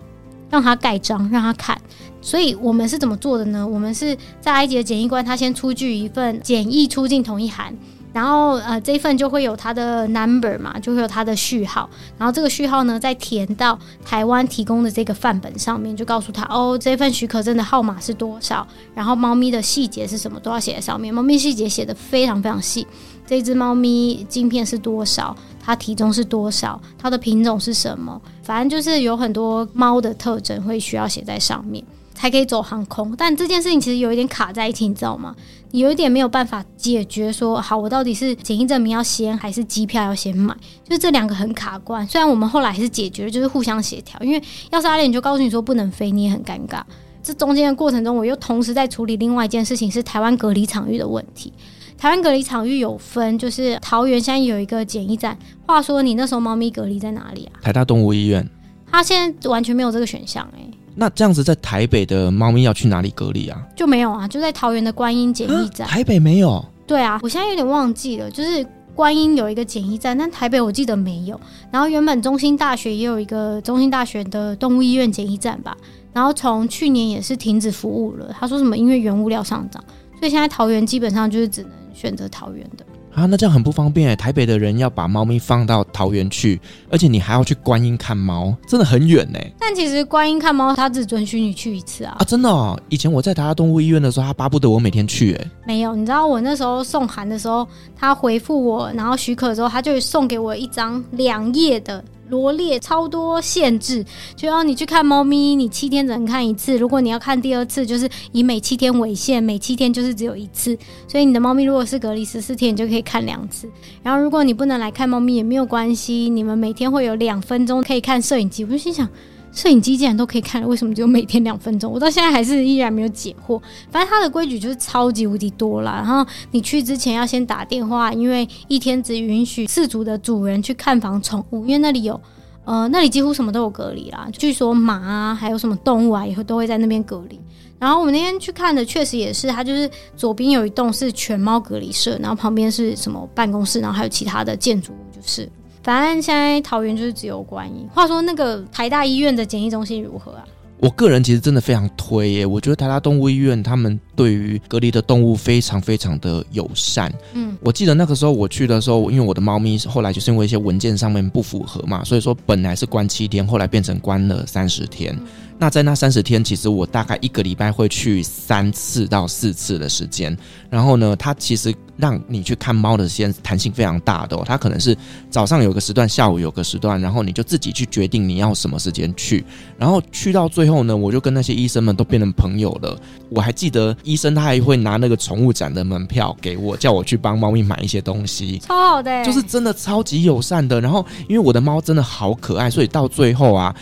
[0.49, 1.79] 让他盖章，让他看。
[2.21, 3.65] 所以我们是怎么做的呢？
[3.65, 7.73] 我们是在埃及的检疫官，他先出具一份检疫出境同意函。
[8.15, 11.89] 然后呃，这一份就会有它的 number 嘛，就会有它的序号。
[12.17, 21.13] 然后这个序号呢，再填到台湾提供的这个范本上面，就告诉他哦，这份许可证的号码是多少，然后猫咪的细节是什么，都要写在上面。
[21.13, 22.87] 猫咪细节写得非常非常细，
[23.27, 31.83] 这只猫咪晶片是多少，它体重是多少，它的品种是什么，反正就是有很多猫的特征会需要写在上面。
[32.17, 35.35] 才可以走航空，但这件事情其实有一点卡在一起，你知道吗？
[35.75, 40.55] 你有一点没有办法解决说，说好，我到底是检疫证明要先，还是机票要先买？
[40.85, 42.07] 就是这两个很卡关。
[42.07, 44.17] 虽然我们后来还是解决了，就是互相协调。
[44.21, 46.81] 因为要是阿莲就告诉你说不能飞，你也很尴尬。
[47.21, 51.51] 这中间的过程中，我又同时在处理另外一件事情，是台湾隔离场域的问题。
[51.97, 55.37] 台湾隔离场域有分，就是桃园现在有一个检疫站。
[55.67, 57.59] 话说你那时候猫咪隔离在哪里啊？
[57.61, 58.49] 台大动物医院。
[58.89, 60.61] 他现在完全没有这个选项，哎。
[60.95, 63.61] 那这样子，在台北的猫咪要去哪里隔离啊？
[63.75, 65.85] 就没有啊，就在桃园的观音检疫站。
[65.87, 66.63] 台北没有？
[66.87, 68.65] 对啊，我现在有点忘记了，就是
[68.95, 71.39] 观音有一个检疫站，但台北我记得没有。
[71.69, 75.75] 然后原本中心大学也有一个中心大学的动物医院检疫站吧，
[76.13, 78.33] 然后从去年也是停止服务了。
[78.39, 78.77] 他说什么？
[78.77, 79.83] 因为原物料上涨，
[80.19, 82.85] 所以现在桃园基本上就是只能选择桃园的。
[83.15, 84.15] 啊，那这样很不方便哎！
[84.15, 86.59] 台北的人要把猫咪放到桃园去，
[86.89, 89.39] 而且你还要去观音看猫，真的很远呢。
[89.57, 92.17] 但其实观音看猫，他只准许你去一次啊！
[92.19, 92.77] 啊，真的哦！
[92.89, 95.51] 以前我在台大动物医院的时候，他巴不得我每天去哎。
[95.65, 102.03] 没有，你知道我那时候送函的时候，他回复我，然后许可之后，他就送给我一张两页的。
[102.29, 104.05] 罗列超多限制，
[104.35, 106.77] 就要你去看猫咪，你七天只能看一次。
[106.77, 110.77] 如果你要看第二次，就是以每七天为限，每七天就是只有一次。
[111.07, 113.69] 所以你的猫咪如果是隔离十四天，你就可以看两次。
[114.01, 118.63] 然后如果你不能来看猫咪也没有关系，你们每天会有两分钟可以看摄影机。
[118.63, 119.07] 我就心想。
[119.55, 121.91] 摄影机既然都可以看了，为什么只有每天两分钟？
[121.91, 123.59] 我到现在还是依然没有解惑。
[123.89, 125.93] 反正它的规矩就是超级无敌多啦。
[125.93, 132.19] 然后你去之前要先打电话，因为一天只允许四组的主人去看房宠物，因为那里有
[132.65, 134.27] 呃，那里几乎什么都有隔离啦。
[134.33, 137.39] 据说马啊，还有什么动物啊，以后都会在那边隔离。
[137.79, 145.49] 然后我们那天去看的，确实也是，它就是左边有一栋是犬猫隔离舍，然后旁边是什么办公室，然后还有其他的建筑，就是。
[145.85, 147.87] 反正现在桃园就是只有观音。
[147.93, 150.43] 话说那个台大医院的检疫中心如何啊？
[150.79, 157.13] 我个人其实真的非常推耶，我觉得台大动物医院他们对于隔离的动物非常非常的友善。
[157.33, 165.15] 嗯，我记得那个时候我去的时候，因为我的猫咪后来就是因为一些文件上面不符合嘛，所以说本来是关七天，后来变成关了三十天。
[165.15, 165.27] 嗯
[165.57, 170.37] 那在那三十天，其实我大概一个礼拜会去三次到四次的时间。
[170.69, 174.43] 然后呢，它其实让你去看猫的时间弹性非常大的哦。
[174.45, 174.95] 它可能是
[175.29, 179.45] 早上有个时段，下午有个时段，然后你就自己去决定你要什么时间去。
[179.77, 182.99] 然后去到最后呢，我就跟那些医生们都变成朋友了。
[183.29, 190.81] 我还记得医生他还会拿那个宠物展的门票给我，叫我去帮猫咪买一些东西，超好的，就是真的超级友善的。
[190.81, 193.73] 然后因为我的猫真的好可爱，所以到最后啊。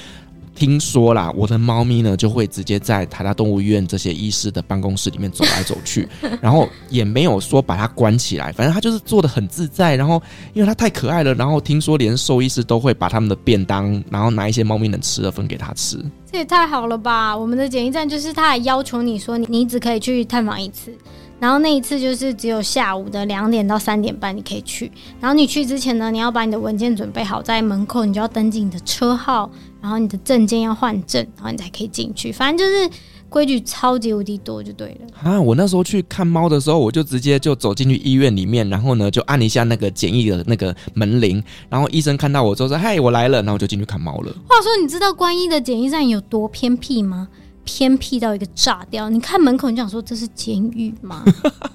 [0.63, 6.07] 听说啦，我的猫咪呢就会直接在台大动物医院这些医师的办公室里面走来走去，
[6.39, 9.97] 然后也没有说把它关起来，反正它就是做得很自在。
[9.97, 15.99] 然后因为它太可爱了，然后听说连兽医师都会把他们的便当，然后拿一些猫咪能吃的分给它吃。
[16.31, 17.35] 这也太好了吧！
[17.35, 20.95] 我们的检疫站就是他还要求你说你你只可以去探访一次，
[21.41, 24.89] 然后那一次就是只有下午的两点到三点半你可以去。
[25.19, 29.51] 然后你去之前呢，你要把你的文件准备好，在门口你就要登记你的车号。
[29.83, 32.31] 然后你的证件要换证，然后你才可以进去。
[32.31, 32.89] 反正就是
[33.27, 35.29] 规矩超级无敌多，就对了。
[35.29, 44.31] 啊，我那时候去看猫的时候，我就直接就走进去医院里面，然后呢就按一下那个检疫的那个门铃，然后医生看到我之后说：“嗨，我来了。”然后我就进去看猫了。
[44.47, 47.27] 话说，你知道观音的检疫站有多偏僻吗？
[47.65, 49.09] 偏僻到一个炸掉！
[49.09, 51.23] 你看门口，你就想说这是监狱吗？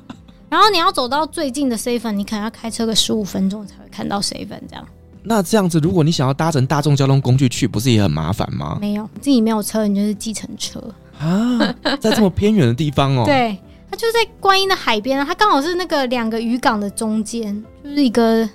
[0.50, 4.86] 然后你要走到最近的 seven，你可能要开车个十五分钟才会看到 seven 这样。
[5.22, 8.78] 那这样子，如果你想要搭乘大众交通工具去，不是也很麻烦吗？
[8.80, 10.82] 没有，自己没有车，你就是计程车
[11.18, 11.58] 啊，
[12.00, 13.24] 在这么偏远的地方哦。
[13.26, 13.58] 对，
[13.90, 18.48] 它就在观音的海边啊，它刚好是那个两个渔港的中间，就是一个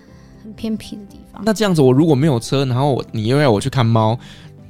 [0.43, 1.41] 很偏僻的地方。
[1.45, 4.18] 那这样子，我如果没有车，然后你又要我去看猫。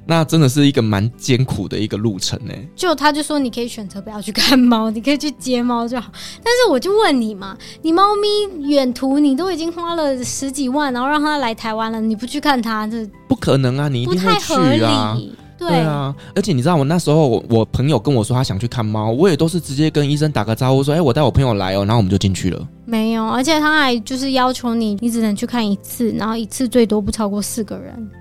[0.06, 2.54] 那真的是一个蛮艰苦的一个路程呢。
[2.76, 6.12] 就他就说，你可以选择不要去看猫，你可以去接猫就好。
[6.44, 13.88] 但是我就问你嘛，你猫咪远途你都已经花了十几万，然后让它来台湾了，你不去看它，这不可能啊！
[13.88, 15.18] 你一定会去啊。
[15.56, 22.68] 对，啊，而且你知道，我那时候我，我朋友跟我说他想去看猫，我也都是直接跟医生打个招呼说，哎，我带我朋友来哦，然后我们就进去了。
[22.86, 28.12] 没有，而且他还就是要求你，你只能去看一次，然后一次最多不超过四个人。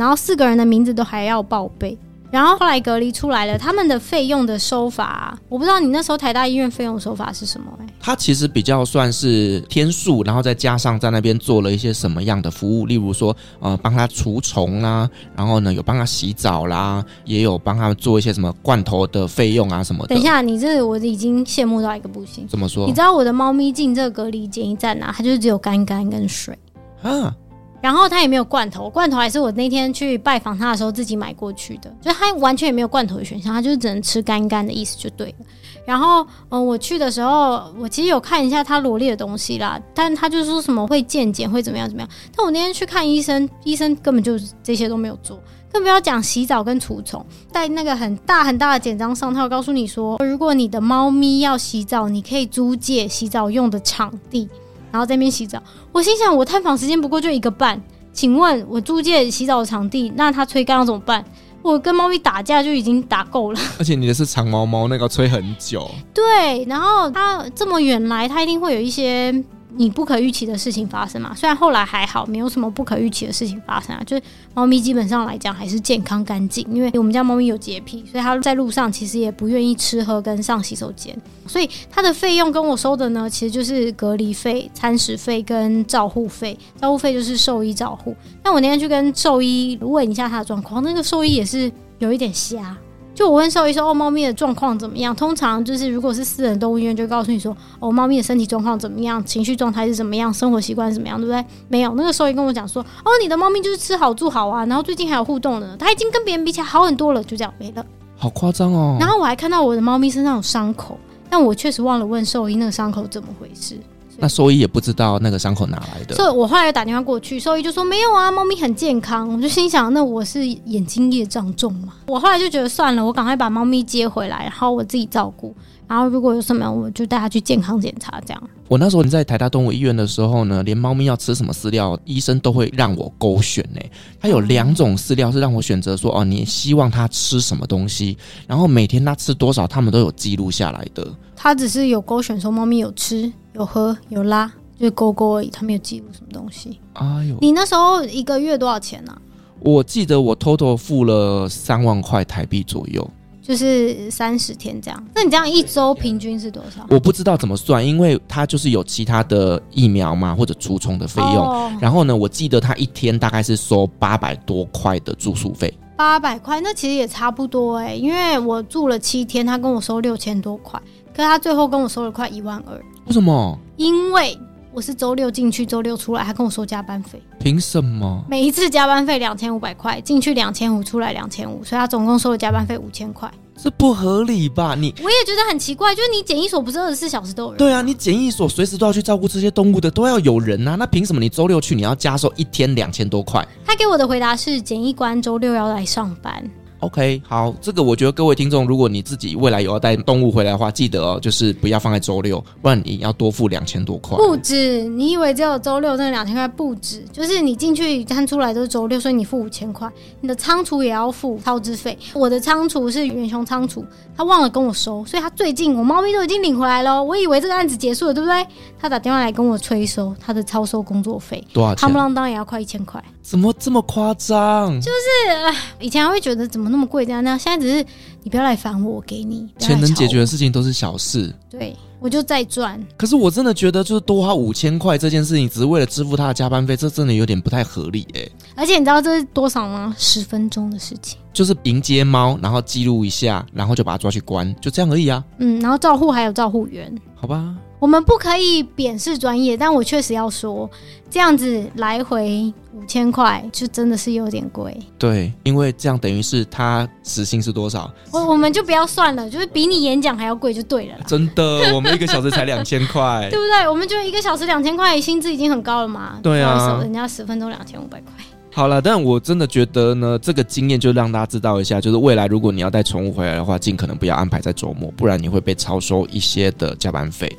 [0.00, 1.94] 然后四个人的名字都还要报备，
[2.30, 7.86] 然后后来隔离出来了，他们的费用的收法啊，我不知道你那时候台大医院费用收法是什么欸？
[8.00, 20.14] 他其实比较算是天数，然后再加上在那边做了一些什么样的服务，例如说呃帮他除虫啦，然后呢有帮他洗澡啦，也有帮他做一些什么罐头的费用啊什么的。
[20.14, 22.48] 等一下，你这我已经羡慕到一个不行。
[22.48, 22.86] 怎么说？
[22.86, 26.58] 你知道我的猫咪进这个隔离检疫站啊，它就是只有干干跟水
[27.02, 27.36] 啊。
[27.80, 35.46] 然后他也没有罐头，罐头还是我那天去拜访他的时候自己买过去的，就他完全也没有罐头的选项，他就是只能吃干干的意思就对了。
[35.86, 42.08] 然后，嗯，我去的时候，我其实有看一下他罗列的东西啦，但他就说什么会健检，会怎么样怎么样。
[42.36, 45.40] 但我那天去看医生，医生根本就这些都没有做，
[45.72, 47.24] 更不要讲洗澡跟除虫。
[47.50, 54.48] 在那个很大很大的简章上，他有告诉你说，如果你的猫咪要洗澡，你可以租借洗澡用的场地。
[54.90, 55.62] 然后在那边洗澡，
[55.92, 57.80] 我心想，我探访时间不过就一个半，
[58.12, 61.24] 请问我租借洗澡的场地，那它吹干了怎么办？
[61.62, 65.90] 我跟猫咪打架就已经打够了，而且你的是长毛猫，那个吹很久。
[66.14, 69.30] 对，然后它这么远来，它一定会有一些
[69.76, 71.34] 你不可预期的事情发生嘛。
[71.34, 74.02] 虽然后来还好，没有什么不可预期的事情发生啊。
[74.06, 74.22] 就是
[74.54, 81.16] 猫咪基本上来讲还是健康干净，因为我们家猫咪有洁癖，所以它在路上其实也不愿意吃喝跟上洗手间。
[81.46, 86.58] 所以它的费用跟我收的呢，其实就是隔离费、餐食费跟照护费。
[86.80, 88.14] 照护费就是兽医照护。
[88.42, 92.76] 那我那天去跟兽医问一下他的状况，那个兽医也是有一点瞎。
[93.14, 99.22] 就我问兽医说：“哦，猫咪的状况怎么样？”通常就是如果是私人动物医院，就告诉你说：“哦，猫咪的身体状况怎么样？
[99.24, 100.32] 情绪状态是怎么样？
[100.32, 101.18] 生活习惯是怎么样？
[101.20, 107.84] 对不对？”没有，那个兽医跟我讲说：“哦，你的猫咪就是吃好住好啊，然后最近还有互动呢，它已经跟别人比起来好很多了。”就这样没了，
[108.16, 108.96] 好夸张哦。
[108.98, 110.98] 然后我还看到我的猫咪身上有伤口，
[111.28, 113.76] 但我确实忘了问兽医那个伤口怎么回事。
[114.20, 119.28] 那兽医也不知道那个伤口哪来的，所以我后来打电话过去，兽医就说没有啊，猫咪很健康。
[119.28, 121.94] 我就心想，那我是眼睛业障重嘛？
[122.06, 125.54] 我后来就觉得算了，我赶快把猫咪接回来，然后我自己照顾。
[125.88, 128.20] 然后如果有什么，我就带它去健康检查。
[128.24, 128.40] 这样。
[128.68, 133.80] 我那时候在台大动物医院的时候呢，连猫咪要吃什么饲料，医生都会让我勾选呢。
[134.20, 138.16] 它有两种饲料是让我选择，说哦，你希望它吃什么东西，
[138.46, 141.04] 然后每天它吃多少，他们都有记录下来的。
[141.34, 143.32] 它只是有勾选说猫咪有吃。
[143.54, 144.46] 有喝有拉，
[144.78, 146.78] 就是勾勾而已，他没有记录什么东西。
[146.94, 149.12] 哎呦，你那时候一个月多少钱呢？
[149.12, 149.20] 啊？
[149.60, 153.10] 我记得我 total 付了三万块台币左右，
[153.42, 155.04] 就是三十天这样。
[155.14, 156.86] 那你这样一周平均是多少？
[156.88, 161.44] 我不知道怎么算，因为他就是有其他的疫苗嘛，或者除虫的费用。
[161.44, 161.70] 哦。
[161.78, 165.72] 然后呢，我记得他一天大概是收八百多块的住宿费。
[165.94, 170.80] 八百块，那其实也差不多哎，因为我住了七天，他跟我收六千多块，
[171.14, 172.74] 可是他最后跟我收了快一万二。
[173.06, 173.58] 为什么？
[173.76, 174.38] 因为
[174.72, 177.20] 我是周六进去，周六出来，他跟我说加班费。
[177.38, 178.24] 凭什么？
[178.28, 183.30] 每一次加班费两千五百块，进去两千五，出来两千五，所以他总共收了加班费五千块。
[183.62, 184.74] 这不合理吧？
[184.74, 187.58] 你我也觉得很奇怪，就是你检疫所不是二十四小时都有人？
[187.58, 190.76] 对啊，你检疫所随时都要去照顾这些动物的，都要有人啊。
[190.76, 193.46] 那凭什么你周六去，你要加收一天两千多块？
[193.66, 196.42] 他给我的回答是，检疫官周六要来上班。
[196.80, 204.16] OK，好，这个我觉得各位听众，如果你自己未来有要带动物回来的话，记得哦，就是不要放在周六，不然你要多付两千多块。
[204.16, 206.48] 不止，你以为只有周六那两千块？
[206.48, 209.86] 不止，就是你进去看出来都是周六，所以你付五千块，
[210.22, 211.96] 你的仓储也要付超支费。
[212.14, 213.84] 我的仓储是远雄仓储，
[214.16, 217.02] 他忘了跟我收，所以他最近我猫咪都已经领回来了。
[217.04, 218.46] 我以为这个案子结束了，对不对？
[218.80, 221.86] 他打电话来跟我催收他的超收工作费，多少钱？
[221.86, 223.02] 夯不啷当也要快一千块。
[223.22, 224.80] 怎么这么夸张？
[224.80, 227.84] 就是以前还会觉得怎么那么贵这样那样，现在只是
[228.22, 231.34] 你不要来烦我，我给你钱能解决的事情都是小事。
[231.50, 232.80] 对，我就再赚。
[232.96, 238.28] 可是我真的觉得，就是多花五千块这件事情，只是为了支付他的加班费，这真的有点不太合理哎。
[238.54, 239.94] 而且你知道这是多少吗？
[239.98, 245.24] 十分钟的事情，就是迎接猫，然后记录一下，然后就把它抓去关，就这样而已啊。
[245.38, 247.54] 嗯，然后照护还有照护员，好吧。
[247.80, 250.68] 我们不可以贬视专业，但我确实要说，
[251.10, 254.76] 这样子来回五千块，就真的是有点贵。
[254.98, 257.90] 对，因为这样等于是他时薪是多少？
[258.12, 260.94] 我我们就不要算了，就是比你演讲还要贵就对了。
[261.06, 263.66] 真的，我们一个小时才两千块， 对不对？
[263.66, 266.20] 我们就一个小时两千块，薪资已经很高了嘛。
[266.22, 268.12] 对啊，人家十分钟两千五百块。
[268.52, 277.34] 好了，但我真的觉得呢，这个经验就让大家知道一下，就是未来如果你要带宠物回来的话，尽可能不要安排在周末，不然你会被超收一些的加班费。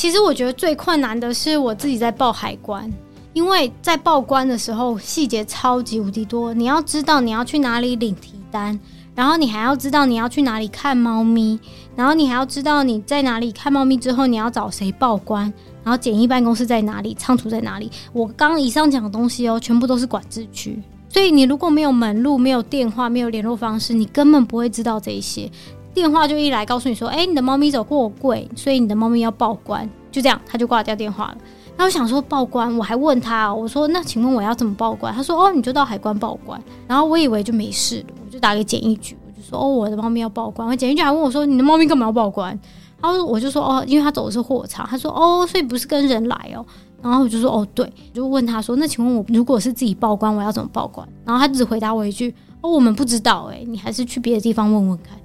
[0.00, 2.90] 其实我觉得最困难的是我自己在报海关，
[3.34, 6.54] 因为在报关的时候细节超级无敌多。
[6.54, 8.80] 你要知道你要去哪里领提单，
[9.14, 11.60] 然后你还要知道你要去哪里看猫咪，
[11.94, 15.52] 然后你还要知道你在哪里看猫咪之后你要找谁报关，
[15.84, 17.90] 然后检疫办公室在哪里，仓储在哪里。
[18.14, 25.50] 我刚以上讲的东西哦，全部都是管制区，所以你如果没有门路、没有电话、没有联络方式，你根本不会知道这一些。
[25.92, 31.36] 电话就一来告诉你说，哎、你的猫咪走过柜，所以你的猫咪要报关，就这样，他就挂掉电话了。
[31.76, 35.12] 那我想说报关，我还问他，我说那请问我要怎么报关？
[35.14, 36.60] 他说哦，你就到海关报关。
[36.86, 40.76] 然后我以为就没事了，我就打给检疫局，我就说哦，我的猫咪要报关。
[40.76, 42.58] 检疫局还问我说，你的猫咪干嘛要报关？
[43.00, 44.86] 然后我就说哦，因为他走的是货场。
[44.86, 46.64] 他说哦，所以不是跟人来哦。
[47.02, 51.08] 然后我就说哦，对，就问他说，那请问我如果是自己报关，我要怎么报关？
[51.24, 55.16] 然后他只回答我一句哦，我们不知道、哎，你还是去别的地方问问看。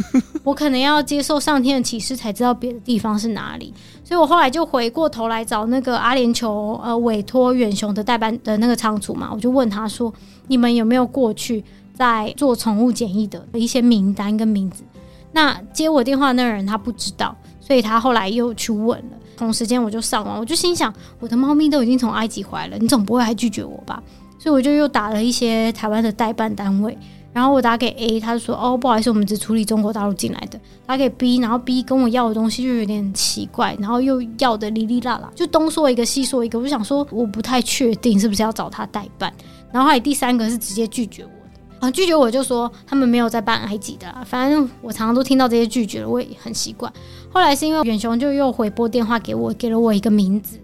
[0.44, 3.72] 我可能要接受上天的启示，才知道别的地方是哪里。
[4.04, 10.12] 所以我后来就回过头来找那个阿联酋呃委托远雄的代办的那个仓储嘛，我就问他说
[10.46, 14.84] ：“你们有没有过去在做宠物检疫的一些名单跟名字？”
[15.32, 19.16] 那接我电话那个人他不知道，所以他后来又去问了。
[19.36, 24.02] 同时间我就上网，我就心想：我的猫咪都已经从埃及回来了，你总不会还拒绝我吧？
[24.38, 26.96] 所以我就又打了一些台湾的代办单位。
[27.36, 30.58] 然后我打给 A，他就说哦，不好意思，我们只处理中国大陆进来的。
[30.86, 39.30] 打给 B，然后 B 跟我要的东西就有点奇怪，然后又要的哩哩啦啦，就东说一个西说一个，我就想说我不太确定是不是要找他代办。
[39.70, 46.90] 然后还有第三个是直接拒绝我的，啊，拒绝我就说他们没有在办埃及的啦，反正我常常都听到这些拒绝了，我也很习惯。
[47.30, 50.58] 后来是因为远雄就又回拨电话给我，给了我一个名字，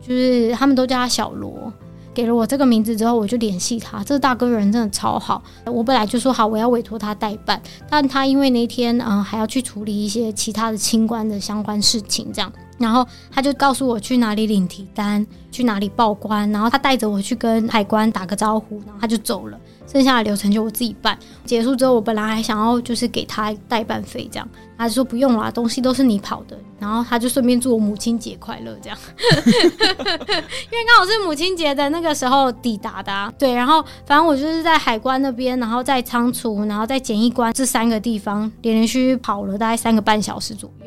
[0.00, 1.72] 就是他们都叫他小罗。
[2.14, 4.02] 给了我这个名字之后，我就联系他。
[4.04, 5.42] 这大哥人真的超好。
[5.64, 19.58] 我本来就说好，我要委托他代办，但他因为那天嗯、还要去处理一些其他的清关的相关事情，这样，然后他就告诉我去哪里领提单，去哪里报关，然后他带着我去跟海关打个招呼，然后他就走了。
[19.92, 21.18] 剩下的流程就我自己办。
[21.44, 26.58] 结束之后，我本来还想要就是给他代办费，这样，他就说不用啦，东西都是你跑的。
[26.78, 33.32] 然后他就顺便祝我母亲节快乐，这样， 因为刚好是母亲节的那个时候抵达的啊。
[33.38, 40.86] 对，然后反正我就是在海关那边，然后在仓储，然后在检疫关这三个地方连连续续跑了大概三个半小时左右。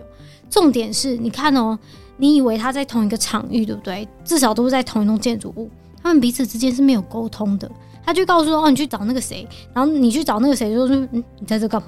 [0.50, 1.80] 重点是，你看哦，
[2.18, 4.06] 你以为他在同一个场域，对不对？
[4.26, 5.70] 至少都是在同一栋建筑物，
[6.04, 7.72] 他们彼此之间是没有沟通的。
[8.06, 11.88] 他就告诉说：“哦，你去找那个谁，然后你去找那个谁，就说嗯，你在这干嘛？”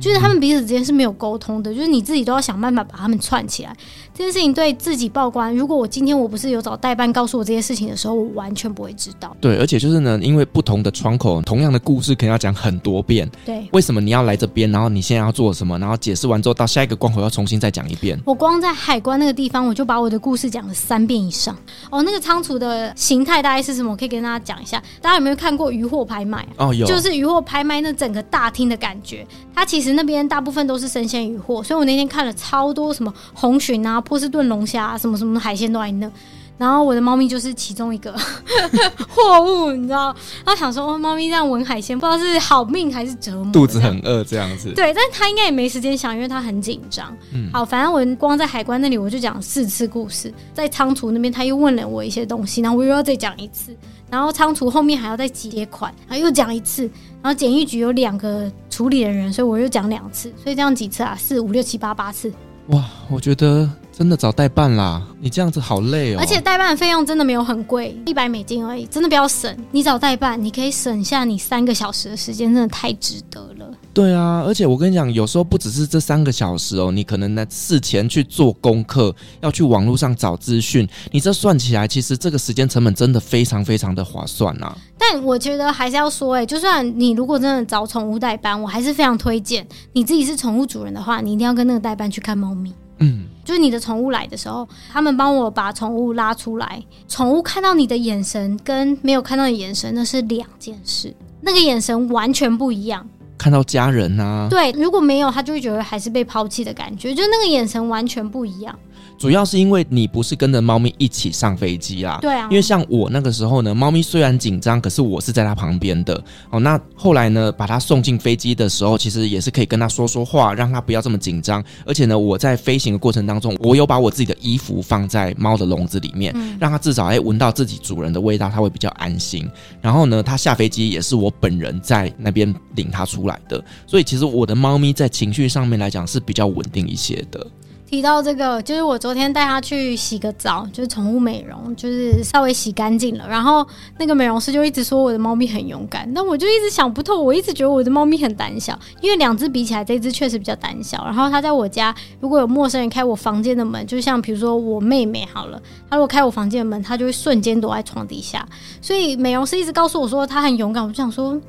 [0.00, 3.76] 就是他们彼此之间是没有沟通的，就是你自己都要想办法把他们串起来。
[4.16, 9.36] 这件事情对自己报关，如果我今天我不是有找代办告诉我这些事情的时候，我完全不会知道。
[9.40, 13.28] 对，而且就是呢，因为不同的窗口，同样的故事可能要讲很多遍。
[13.44, 14.70] 对，为什么你要来这边？
[14.70, 15.76] 然后你现在要做什么？
[15.80, 18.16] 然后解释完之后，到下一个关口要重新再讲一遍。
[18.24, 21.56] 我光在海关那个地方，我就把我的故事讲了三遍以上。
[21.90, 23.90] 哦，那个仓储的形态大概是什么？
[23.90, 24.80] 我可以跟大家讲一下。
[25.02, 26.46] 大家有没有看过渔货拍卖？
[26.56, 29.26] 哦，有，就是渔货拍卖那整个大厅的感觉。
[29.52, 34.84] 它其实那边大部分都是生鲜渔货，所以我那天看了超多什么红鲟啊、波士顿龙虾。
[34.84, 36.10] 啊，什么什么海鲜都在那，
[36.58, 38.14] 然后我的猫咪就是其中一个
[39.08, 40.14] 货物，你知道？
[40.44, 44.72] 然后想说，哦，猫咪这样闻海鲜，不知道是好命还是折磨，肚子很饿这样子。
[44.72, 47.16] 对，但是它应该也没时间想，因为它很紧张。
[47.32, 53.74] 嗯，好，反正我光在海关那里我就讲四次故事，在仓储那边他又问了我一些东西，然后我又要再讲一次，
[54.10, 56.82] 然后仓储后面还要再结款，然后又讲一次，
[57.22, 61.16] 然后检疫局有两个处理的人，所以我又讲两次，所以这样几次啊？
[61.18, 62.32] 四五六七八八次。
[62.68, 63.68] 哇，我觉得。
[63.96, 65.00] 真的找代办啦！
[65.20, 66.18] 你这样子好累哦。
[66.18, 69.56] 而且代办费用真的没有很贵，一百美金而已，真的不要省。
[69.70, 73.70] 你找代办，你可以省下你三个小时的时间，真的太值得了。
[73.92, 84.76] 对啊，而且我跟你讲，有时候不只是这三个小时哦，你可能在事前去做功课，要去网络上找资讯，你这算起来，其实这个时间成本真的非常非常的划算啊。
[84.98, 92.74] 但我觉得还是要说，哎，就算你如果真的找宠物代班，我还是非常推荐你自己是宠物主人的话，你一定要跟那个代班去看猫咪。
[92.98, 103.06] 嗯，就是你的宠物来的时候，他们帮我把宠物拉出来，宠物看到你的眼神跟没有看到的眼神那是两件事，那个眼神完全不一样。
[103.36, 108.78] 看到家人啊，对，如果没有，他就会觉得还是被抛弃的感觉，就那个眼神完全不一样。
[109.16, 116.60] 主要是因为你不是跟着猫咪一起上飞机啦，对啊，因为像我那个时候呢，猫咪虽然紧张，可是我是在它旁边的哦。
[116.60, 121.64] 那后来呢，把它送进飞机的时候，其实也是可以跟它说说话，让它不要这么紧张。
[121.86, 129.48] 而且呢，我在飞行的过程当中，我有把我自己的衣服放在猫的笼子里面，嗯、让它至少哎闻到自己主人的味道，它会比较安心。
[129.80, 137.46] 然后呢，它下飞机也是我本人在那边领它出来的，所以其实我的猫咪在情绪上面来讲是比较稳定一些的。
[137.86, 143.28] 提到这个，就是我昨天带他去洗个澡，就是宠物美容，就是稍微洗干净了。
[143.28, 143.64] 然后
[143.98, 147.22] 那个美容师就一直说我的猫咪很勇敢，那我就一直想不透。
[147.22, 151.04] 我一直觉得我的猫咪很胆小，因为两只比起来，这只确实比较胆小。
[151.04, 158.44] 然后它在我家，如果有陌生人开我房间的门，就像比如说我妹妹好了，他如果开我房间的门，他就会瞬间躲在床底下。
[158.80, 161.40] 所以美容师一直告诉我说他很勇敢，我就想说。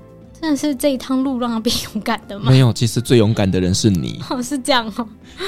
[0.41, 2.51] 真的是这一趟路让他变勇敢的吗？
[2.51, 4.21] 没有，其实最勇敢的人是你。
[4.29, 5.07] 哦，是这样哦。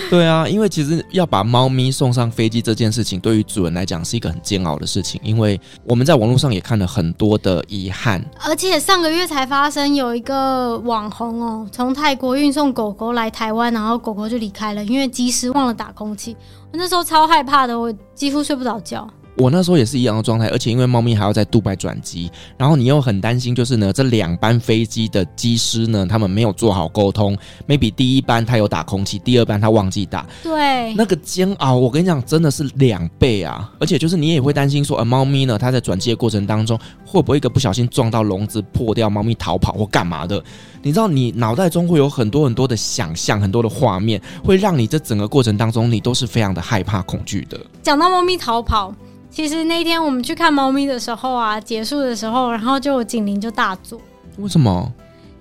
[0.09, 5.19] 对啊，因为其实要把猫咪送上飞机这件事情，对于主人来讲是一个很煎熬的事情。
[5.23, 16.35] 因为我们在网络上也看了很多的遗憾，而且上个月才发生有一个网红哦，从泰国运送狗狗来台湾，然后狗狗就离开了，因为机师忘了打空气。
[16.71, 19.07] 我那时候超害怕的，我几乎睡不着觉。
[19.37, 33.71] 我那时候也是一样的状态，而且因为猫咪还要在杜拜转机，然后你又很担心，就是呢，这两班飞机的机师呢，他们没有做好沟通，maybe 第一班他有打空气，第二班他忘记打，对，那个煎熬，我跟你讲，真的是两倍啊！
[33.79, 40.43] 而且就是你也会担心说，呃，猫咪呢，它在转机的过程当中，会不会一个不小心撞到笼子破掉，猫咪逃跑或干嘛的？
[40.81, 47.59] 你知道，你脑袋中会有很多很多的想象，很多的画面，会让你这整个过程当中，你都是非常的害怕、恐惧的。
[47.83, 48.91] 讲到猫咪逃跑。
[49.37, 54.01] 其实那天我们去看猫咪的时候啊，结束的时候，然后就警铃就大作。
[54.39, 54.91] 为什么？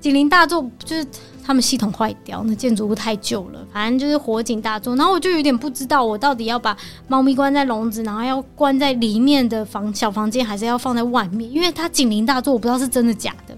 [0.00, 1.06] 警铃大作就是
[1.42, 4.94] 他们系统坏掉，那建筑物太旧了，反正就是火警大作。
[4.96, 6.76] 然后我就有点不知道，我到底要把
[7.08, 11.50] 猫咪关在笼子，然后要关在里面的房小房间，还是要放在外面？
[11.50, 13.56] 因为它警铃大作，我不知道是真的假的。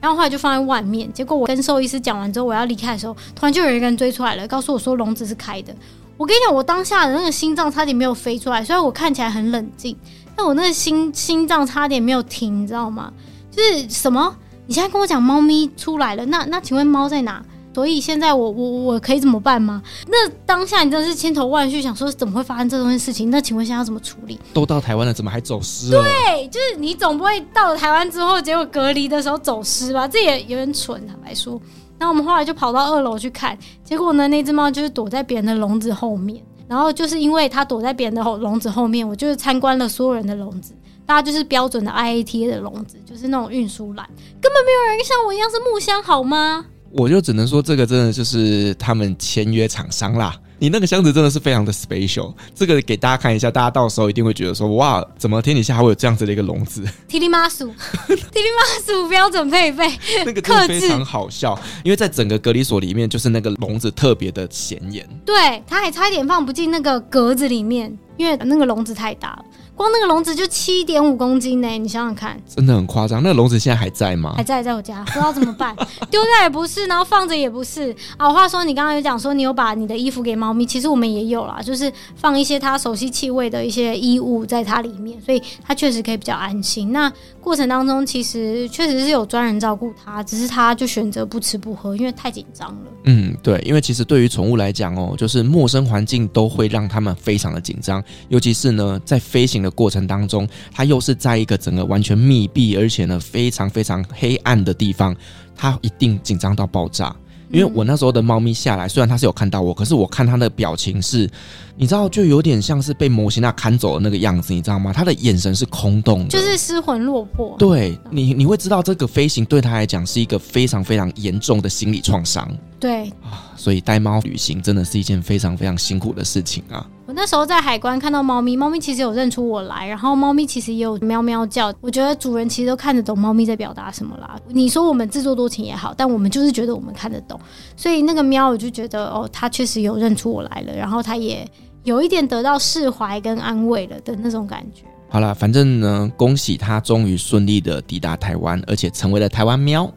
[0.00, 1.12] 然后后来就放在外面。
[1.12, 5.74] 结果我跟兽医师讲完之后，我要离开的时候，突然就有一个人追出来了，告诉我说笼子是开的。
[6.20, 9.96] 我跟你讲，我当下的那个心脏差点没有飞出来，虽然我看起来很冷静，
[10.36, 13.10] 但我那个心心脏差点没有停，你知道吗？
[13.50, 14.36] 就是什么？
[14.66, 17.42] 你现在跟我讲猫咪出来了，那那请问猫在哪？
[17.74, 19.82] 所以现在我我我可以怎么办吗？
[20.08, 23.30] 那当下你真的是千头万绪，想说怎么会发生这东西事情？
[23.30, 24.38] 那请问现在要怎么处理？
[24.52, 25.88] 都到台湾了，怎么还走失？
[25.88, 30.06] 对，就是你总不会到了台湾之后，结果隔离的时候走失吧？
[30.06, 31.58] 这也有点蠢，坦白说。
[32.00, 36.42] 那我们后来就跑到二楼去看，结果呢，那只猫就是躲在别人的笼子后面。
[36.66, 40.72] 然后就是因为它躲在别人的笼子后面，我就是参观了所有人的笼子，
[41.04, 44.06] 大家就是标准的 IATA 的笼子，就是那种运输篮，
[44.40, 46.64] 根本没有人像我一样是木箱，好吗？
[46.92, 50.34] 我就只能说，这个真的就是他们签约厂商啦。
[50.60, 56.84] 你那个箱子真的是非常的 special，这个给大家看一下，大家到时候一定会觉得说，哇，怎么天底下还会有这样子的一个笼子？
[57.08, 57.66] 提里马苏，
[58.06, 59.90] 提里马苏标准配备，
[60.26, 69.44] 那个真的非常好笑，因为在整个隔离所里面，就是那个笼子特别的显眼，对，他还差一点放不进那个格子里面，因为那个笼子太大了。
[69.80, 73.22] 光那个笼子就七点五公斤呢，你想想看，真的很夸张。
[73.22, 74.34] 那个笼子现在还在吗？
[74.36, 75.74] 还在，在我家，不知道怎么办，
[76.10, 77.96] 丢掉也不是，然后放着也不是。
[78.18, 86.92] 啊，话说你刚刚有讲说你有把你的衣服给猫咪，其实我们也有啦，就是放一些它熟悉气味的一些衣物在它里面，所以它确实可以比较安心。
[86.92, 87.10] 那
[87.40, 92.92] 过程当中其实确实是有专人照顾它，只是它就选择不吃不喝，因为太紧张了。
[93.04, 99.69] 嗯，对，因为其实对于宠物来讲哦，就是陌生环境都会让它们非常的紧张，尤其是呢在飞行的。
[99.70, 105.14] 过程当中，它又是在一个整个完全密闭，而且呢非常非常黑暗的地方，
[105.56, 107.14] 它一定紧张到爆炸。
[107.52, 111.28] 因为我那时候的猫咪下来，虽然它是有看到我，可是我看它的表情是，
[111.76, 114.92] 你知道，就有点像是被摩西娜看走的那个样子，你知道吗？
[114.94, 117.56] 它的眼神是空洞的，就是失魂落魄。
[117.58, 122.48] 对你，你会知道这个飞行对它来讲是一个非常非常严重的心理创伤。
[122.78, 126.86] 对啊，所以带猫旅行真的是一件非常非常辛苦的事情啊。
[127.14, 131.72] 那时候在海关看到猫咪，猫咪其实有认出我来，然后猫咪其实也有喵喵叫。
[131.80, 134.38] 我觉得主人其实都看得懂猫咪在表达什么啦。
[134.48, 137.38] 你说我们自作多情也好，但我们就是觉得我们看得懂，
[137.76, 141.48] 所以那个喵我就觉得哦，它确实有认出我来了，然后它也
[141.84, 144.84] 有一点得到释怀跟安慰了的那种感觉。
[145.08, 149.90] 好了，反正呢，恭喜它终于顺利的抵达台湾，而且成为了台湾喵。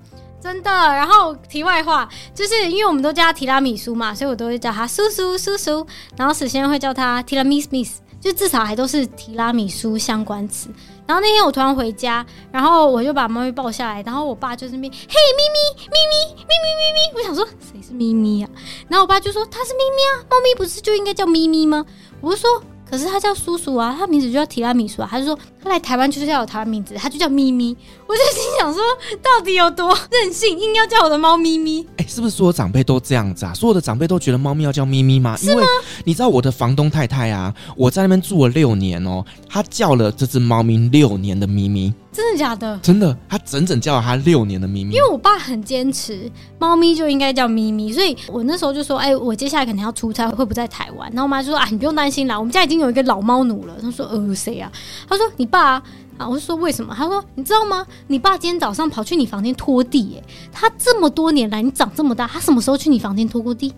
[0.43, 5.87] 真的，然后题外话，就是因为我们都叫他提拉米苏嘛，所以我都会叫他叔叔叔叔，
[6.17, 10.67] 然后史先会叫他提拉米斯米斯，就至少还都是提拉米苏相关词。
[11.07, 18.49] 然后那天我突然回家，然后我就把猫咪抱下来，然后我爸就在那边，嘿咪咪咪咪咪咪咪咪，我想说谁是咪咪啊？
[18.89, 21.85] 然后我爸就说他是咪咪啊，猫咪不是就应该叫咪咪吗？
[22.19, 22.49] 我就说。
[22.85, 25.07] 可是他叫叔叔啊，他名字就叫提拉米苏啊。
[25.09, 27.75] 他就说他来台湾就是要有他的名字，他就叫咪咪。
[28.13, 28.79] 我就心想说，
[29.23, 31.83] 到底有多任性，硬要叫我的猫咪咪？
[31.97, 33.53] 哎、欸，是不是所有长辈都这样子啊？
[33.55, 35.35] 所有的长辈都觉得猫咪要叫咪咪吗？
[35.35, 35.53] 是吗？
[35.53, 35.67] 因为
[36.05, 41.91] 你知道我的房东太太啊，我在那边住了六年哦，她叫了这只猫咪六年的咪咪。
[42.11, 42.77] 真的假的？
[42.83, 44.93] 真的，他整整叫了他六年的咪咪。
[44.93, 54.71] 因为我爸很坚持，猫咪就应该叫咪咪，所以我那时候就说：“哎、欸，我接下来可能要出差，会不在台湾？”然后我妈就说：“啊，你不用担心啦，我们家已经有一个老猫奴了。”她说：“呃，谁啊？”
[55.09, 55.83] 她说：“你爸啊。”
[56.17, 57.85] 啊，我就说：“为什么？”他说：“你知道吗？
[58.07, 60.23] 你爸今天早上跑去你房间拖地，耶。
[60.51, 63.73] 他这么多年来，你长这么大，他什么时候去你房间拖过地？”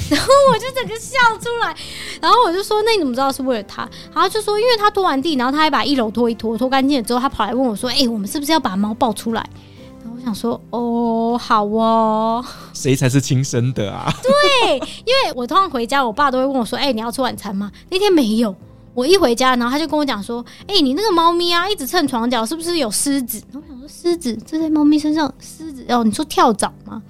[0.08, 1.76] 然后我就整个笑出来，
[2.22, 3.82] 然后我就说：“那你怎么知道是为了他？”
[4.14, 9.46] 然后就说：“因为他拖完地，然后他还把一楼拖一拖，拖干净了之后，他跑来问我说：‘哎、欸，我们是不是要把猫抱出来？’
[10.02, 14.10] 然后我想说：‘哦，好哦。’谁才是亲生的啊？
[14.22, 18.56] 对，因为我通常回家，我爸都会问我说：‘哎、欸，你要吃晚餐吗？’那天没有，
[19.00, 24.36] 我一回家，然后他就跟我讲说：‘哎、欸，你那个猫咪啊，一直蹭床脚，是不是有虱子？’然后我想说：‘虱子？
[24.46, 26.04] 这在猫咪身上，虱子哦？
[26.04, 27.02] 你说跳蚤吗？’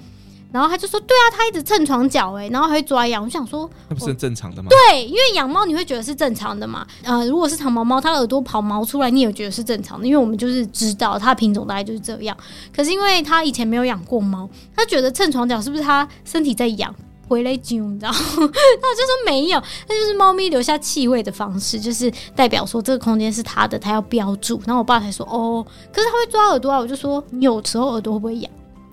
[0.52, 4.68] 然后他就说：“对啊，他一直蹭床脚哎，然后还会抓痒。”我想说，那不是很正常的吗？
[4.68, 6.84] 对，因为养猫你会觉得是正常的嘛。
[7.04, 12.36] 呃，如果是长毛猫，它耳朵跑毛出来，你也觉得是正常的，因为我们就是知道它品种大概就是这样。
[12.74, 16.92] 可是因为他以前没有养过猫，他觉得蹭床脚是不是他身体在痒
[17.30, 18.10] 回来揪，你知道？
[18.12, 24.60] 那我就说没有，那就是猫咪留下气味的方式，就是代表说这个空间是它的，它要标注。
[24.66, 28.50] 然后我爸才说：“哦，可是他会抓耳朵啊。”我就说：“你有时候耳朵会不会痒？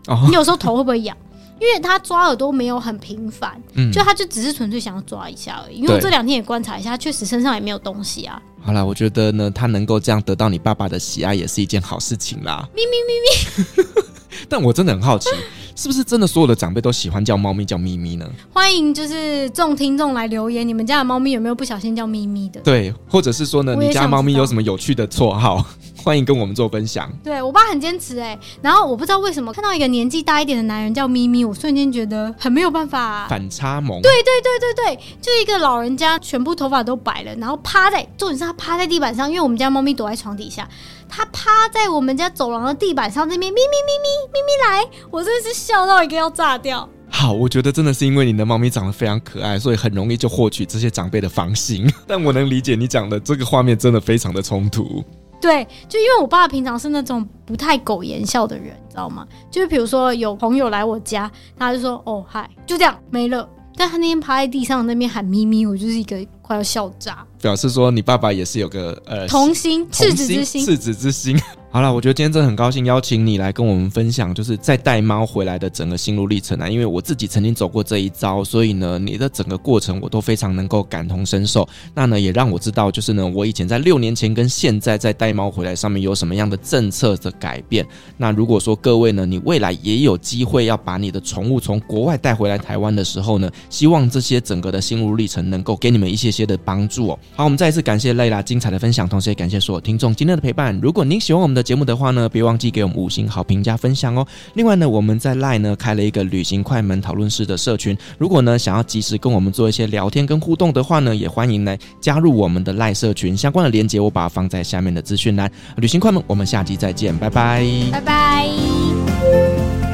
[0.07, 1.17] 哦，你有时候头会不会痒？”
[1.59, 5.77] 因为他抓耳朵没有很频繁，嗯，就他就只是纯粹想要抓一下而已。
[5.77, 8.39] 因为我这两天也观察一下，他确实身上也没有东西啊。
[8.61, 12.69] 好啦，我觉得呢，他能够这样得到你爸爸的喜爱，也是一件好事情啦。
[12.75, 13.93] 咪咪咪咪，
[14.49, 15.29] 但我真的很好奇。
[15.75, 18.25] 是不是真的所有的长辈都喜欢叫猫咪叫咪咪呢？
[18.51, 22.59] 欢迎就是众听众来留言，你们家的猫咪有没有不小心叫咪咪的？
[22.61, 25.63] 对，或者是说呢，你家猫咪有什么有趣的绰号？
[26.07, 27.11] 欢迎跟我们做分享。
[27.21, 33.27] 对，我爸很坚持哎，然后我不知道为什么看到一个年纪大一点的男人叫咪咪，我瞬间觉得很没有办法啊。
[33.29, 34.01] 反差萌。
[34.01, 40.65] 对对对对对，就一个老人家全部头发都白了，然后趴在，重点是他趴在地板上，因为我们家猫咪躲在床底下。
[41.09, 46.87] 他趴在我们家走廊的地板上，那边咪咪咪咪咪咪来，我真的是笑到一个要炸掉。
[47.09, 51.85] 好，我觉得真的是因为你的猫咪长得非常可爱，所以很容易就获取这些长辈的芳心。
[52.07, 55.03] 但我能理解你讲的这个画面真的非常的冲突。
[55.39, 59.27] 对，就因为我爸平常是那种不太苟言笑的人，你知道吗？
[59.51, 63.47] 就是比如说有朋友来我家，他就说哦嗨，就这样没了。
[63.75, 67.23] 但他那天趴在地上那边喊咪咪，我就是一个快要笑炸。
[67.41, 71.39] 表示说你爸爸也是有个呃童心、赤子之心、赤子之心。
[71.69, 76.67] 好了，我觉得今天真的很高兴邀请你来跟我们分享，就是在带猫回来的整个心路历程啊。
[76.67, 81.67] 因为我自己曾经走过这一遭，所以呢，你的整个过程我都非常能够感同身受。
[81.93, 87.85] 那呢，也让我知道，就是呢，我以前在六年前跟现在在带猫回来上面有什么样的政策的改变。
[88.15, 97.19] 那如果说各位呢，你未来也有机会要把你的宠物从国外带回来台湾的时候呢，希望这些整个的心路历程能够给你们一些些的帮助哦。
[97.35, 100.75] 好，我们再一次感谢蕾拉精彩的分享，同时也感谢所有听众今天的陪伴。
[100.81, 104.25] 如果您喜欢我们的节目的话呢，别忘记给我们五星好评加分享哦。
[104.55, 113.37] 另外呢，我们在 LINE 呢开了一个旅行快门讨论室的社群，如果呢想要及时跟我们做一些聊天跟互动的话呢，也欢迎来加入我们的 LINE 社群。
[113.37, 115.51] 相关的链接我把它放在下面的资讯栏。
[115.75, 118.49] 旅行快门，我们下集再见，拜拜，拜拜，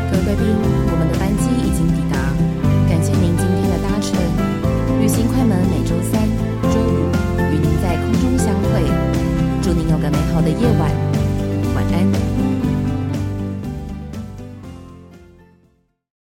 [0.09, 0.72] 各位贵宾。
[10.43, 11.02] 的夜晚。